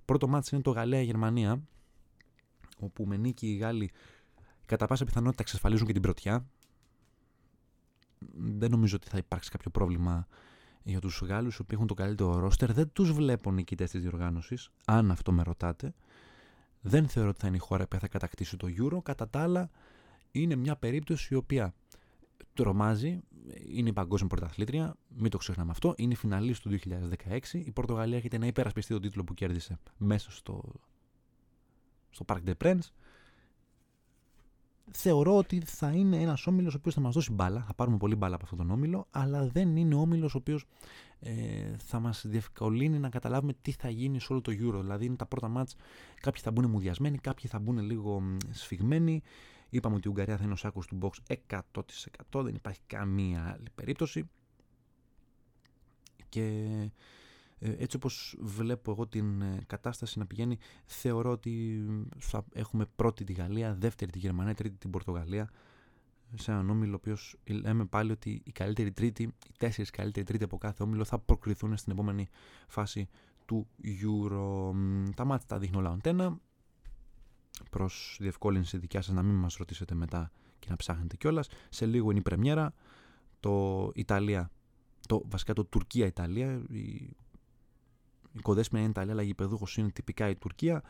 Πρώτο 0.05 0.29
μάτς 0.29 0.51
είναι 0.51 0.63
το 0.63 0.71
Γαλλία-Γερμανία, 0.71 1.63
όπου 2.79 3.07
με 3.07 3.17
νίκη 3.17 3.47
οι 3.47 3.57
Γάλλοι 3.57 3.91
κατά 4.67 4.87
πάσα 4.87 5.05
πιθανότητα 5.05 5.43
εξασφαλίζουν 5.43 5.87
και 5.87 5.93
την 5.93 6.03
πρωτιά. 6.03 6.47
Δεν 8.35 8.71
νομίζω 8.71 8.97
ότι 8.97 9.09
θα 9.09 9.19
υπάρξει 9.19 9.51
κάποιο 9.51 9.71
πρόβλημα 9.71 10.27
για 10.83 11.01
τους 11.01 11.21
Γάλλους 11.21 11.57
που 11.57 11.67
έχουν 11.75 11.87
το 11.87 11.95
καλύτερο 11.95 12.39
ρόστερ. 12.39 12.73
Δεν 12.73 12.91
τους 12.93 13.13
βλέπω 13.13 13.53
νικητές 13.53 13.91
της 13.91 14.01
διοργάνωσης, 14.01 14.71
αν 14.85 15.11
αυτό 15.11 15.33
με 15.33 15.43
ρωτάτε. 15.43 15.95
Δεν 16.81 17.09
θεωρώ 17.09 17.29
ότι 17.29 17.41
θα 17.41 17.47
είναι 17.47 17.57
η 17.57 17.61
χώρα 17.61 17.87
που 17.87 17.99
θα 17.99 18.09
κατακτήσει 18.09 18.57
το 18.57 18.69
Euro. 18.79 19.03
Κατά 19.03 19.29
τα 19.29 19.41
άλλα, 19.41 19.71
είναι 20.31 20.55
μια 20.55 20.77
περίπτωση 20.77 21.35
η 21.35 21.37
οποία 21.37 21.75
τρομάζει. 22.55 23.21
Είναι 23.69 23.89
η 23.89 23.93
παγκόσμια 23.93 24.29
πρωταθλήτρια, 24.29 24.97
μην 25.09 25.31
το 25.31 25.39
ξεχνάμε 25.39 25.71
αυτό. 25.71 25.95
Είναι 25.97 26.13
η 26.13 26.17
φιναλή 26.17 26.57
του 26.59 26.71
2016. 26.71 27.39
Η 27.53 27.71
Πορτογαλία 27.71 28.17
έχετε 28.17 28.39
να 28.39 28.47
υπερασπιστεί 28.47 28.93
τον 28.93 29.03
τίτλο 29.03 29.25
που 29.25 29.35
κέρδισε 29.35 29.79
μέσα 29.97 30.31
στο, 30.31 30.73
στο 32.11 32.25
Parc 32.29 32.41
des 32.45 32.55
Princes 32.65 32.91
θεωρώ 34.95 35.37
ότι 35.37 35.61
θα 35.61 35.91
είναι 35.91 36.17
ένας 36.17 36.47
όμιλος 36.47 36.75
ο 36.75 36.77
οποίος 36.79 36.95
θα 36.95 37.01
μας 37.01 37.15
δώσει 37.15 37.33
μπάλα. 37.33 37.63
Θα 37.67 37.75
πάρουμε 37.75 37.97
πολύ 37.97 38.15
μπάλα 38.15 38.35
από 38.35 38.45
αυτόν 38.45 38.59
τον 38.59 38.71
όμιλο, 38.71 39.07
αλλά 39.11 39.47
δεν 39.47 39.77
είναι 39.77 39.95
όμιλος 39.95 40.35
ο 40.35 40.39
οποίος 40.39 40.65
ε, 41.21 41.77
θα 41.79 42.01
μας 42.01 42.25
διευκολύνει 42.27 42.99
να 42.99 43.09
καταλάβουμε 43.09 43.53
τι 43.63 43.73
θα 43.73 43.91
γίνει 43.91 44.21
σε 44.21 44.33
όλο 44.33 44.41
το 44.41 44.53
Euro. 44.53 44.81
Δηλαδή, 44.81 45.05
είναι 45.05 45.17
τα 45.17 45.27
πρώτα 45.27 45.49
μάτς, 45.49 45.77
κάποιοι 46.21 46.43
θα 46.43 46.51
μπουν 46.51 46.71
μουδιασμένοι, 46.71 47.19
κάποιοι 47.19 47.51
θα 47.51 47.59
μπουν 47.59 47.79
λίγο 47.79 48.23
σφιγμένοι. 48.51 49.23
Είπαμε 49.69 49.97
ότι 49.97 50.09
η 50.09 50.11
Ουγγαρία 50.11 50.37
θα 50.37 50.45
είναι 50.45 50.53
ο 50.53 50.57
σάκος 50.57 50.87
του 50.87 50.99
box 51.03 51.37
100%. 51.49 52.43
Δεν 52.43 52.55
υπάρχει 52.55 52.81
καμία 52.87 53.53
άλλη 53.55 53.71
περίπτωση. 53.75 54.29
Και 56.29 56.43
ε, 56.43 56.93
έτσι 57.63 57.97
όπως 57.97 58.37
βλέπω 58.41 58.91
εγώ 58.91 59.07
την 59.07 59.43
ε, 59.43 59.63
κατάσταση 59.67 60.19
να 60.19 60.27
πηγαίνει 60.27 60.59
θεωρώ 60.85 61.31
ότι 61.31 61.85
θα 62.19 62.45
έχουμε 62.53 62.87
πρώτη 62.97 63.25
τη 63.25 63.33
Γαλλία, 63.33 63.75
δεύτερη 63.75 64.11
τη 64.11 64.19
Γερμανία, 64.19 64.55
τρίτη 64.55 64.77
την 64.77 64.91
Πορτογαλία 64.91 65.51
σε 66.35 66.51
έναν 66.51 66.71
όμιλο 66.71 66.93
ο 66.93 66.97
οποίος 66.97 67.37
λέμε 67.45 67.85
πάλι 67.85 68.11
ότι 68.11 68.43
οι 68.45 68.53
καλύτεροι 68.53 68.93
τρίτη, 68.93 69.23
οι 69.23 69.53
τέσσερις 69.59 69.91
καλύτεροι 69.91 70.27
τρίτη 70.27 70.45
από 70.45 70.59
κάθε 70.59 70.83
όμιλο 70.83 71.05
θα 71.05 71.19
προκριθούν 71.19 71.77
στην 71.77 71.93
επόμενη 71.93 72.29
φάση 72.69 73.09
του 73.47 73.69
Euro. 73.85 74.73
Τα 75.15 75.25
μάτια 75.25 75.47
τα 75.47 75.59
δείχνει 75.59 75.77
ο 75.77 75.81
Λαοντένα. 75.81 76.39
Προς 77.71 78.17
διευκόλυνση 78.21 78.79
δικιά 78.79 79.03
σας 79.03 79.15
να 79.15 79.23
μην 79.23 79.35
μας 79.35 79.55
ρωτήσετε 79.55 79.95
μετά 79.95 80.31
και 80.59 80.67
να 80.71 80.77
ψάχνετε 80.77 81.17
κιόλας. 81.17 81.49
Σε 81.69 81.87
λίγο 81.87 82.11
είναι 82.11 82.19
η 82.19 82.23
πρεμιέρα. 82.23 82.75
Το 83.41 83.91
Ιταλία, 83.95 84.51
το, 85.09 85.23
βασικά 85.29 85.53
το 85.53 85.65
Τουρκία-Ιταλία, 85.65 86.63
η 86.69 87.17
η 88.33 88.41
κοδέσμια 88.41 88.81
είναι 88.81 88.91
Ιταλία, 88.91 89.13
αλλά 89.13 89.23
η 89.23 89.27
γηπεδούχος 89.27 89.77
είναι 89.77 89.91
τυπικά 89.91 90.29
η 90.29 90.37
Τουρκία, 90.37 90.83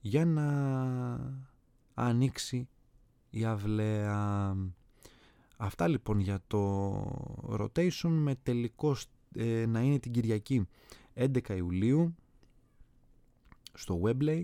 για 0.00 0.24
να 0.24 0.48
ανοίξει 1.94 2.68
η 3.30 3.44
αυλαία. 3.44 4.56
Αυτά 5.56 5.88
λοιπόν 5.88 6.18
για 6.18 6.40
το 6.46 7.02
rotation 7.50 8.10
με 8.10 8.34
τελικό 8.34 8.96
ε, 9.34 9.66
να 9.66 9.80
είναι 9.80 9.98
την 9.98 10.12
Κυριακή 10.12 10.68
11 11.14 11.56
Ιουλίου 11.56 12.14
στο 13.72 14.00
Webley. 14.04 14.42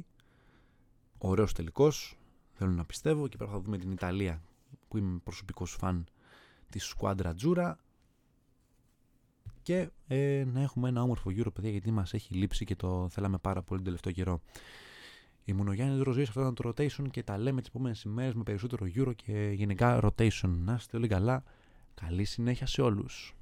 Ωραίος 1.18 1.52
τελικός, 1.52 2.18
θέλω 2.52 2.70
να 2.70 2.84
πιστεύω 2.84 3.28
και 3.28 3.36
πέρα 3.36 3.50
θα 3.50 3.60
δούμε 3.60 3.78
την 3.78 3.90
Ιταλία 3.90 4.42
που 4.88 4.98
είμαι 4.98 5.18
προσωπικός 5.24 5.76
φαν 5.78 6.06
της 6.70 6.94
Squadra 6.96 7.32
Τζούρα 7.36 7.78
και 9.64 9.88
ε, 10.06 10.44
να 10.52 10.60
έχουμε 10.60 10.88
ένα 10.88 11.02
όμορφο 11.02 11.30
Euro, 11.36 11.52
παιδιά, 11.54 11.70
γιατί 11.70 11.90
μας 11.90 12.14
έχει 12.14 12.34
λείψει 12.34 12.64
και 12.64 12.76
το 12.76 13.08
θέλαμε 13.10 13.38
πάρα 13.38 13.62
πολύ 13.62 13.76
τον 13.76 13.84
τελευταίο 13.84 14.12
καιρό. 14.12 14.40
Ήμουν 15.44 15.68
ο 15.68 15.72
Γιάννης 15.72 16.02
Ροζής, 16.02 16.28
αυτό 16.28 16.40
ήταν 16.40 16.54
το 16.54 16.68
rotation 16.68 17.10
και 17.10 17.22
τα 17.22 17.38
λέμε 17.38 17.60
τις 17.60 17.68
επόμενες 17.68 18.02
ημέρες 18.02 18.34
με 18.34 18.42
περισσότερο 18.42 18.86
Euro 18.96 19.14
και 19.16 19.50
γενικά 19.54 20.00
rotation. 20.02 20.48
Να 20.64 20.74
είστε 20.74 20.96
όλοι 20.96 21.08
καλά. 21.08 21.42
Καλή 21.94 22.24
συνέχεια 22.24 22.66
σε 22.66 22.82
όλους. 22.82 23.34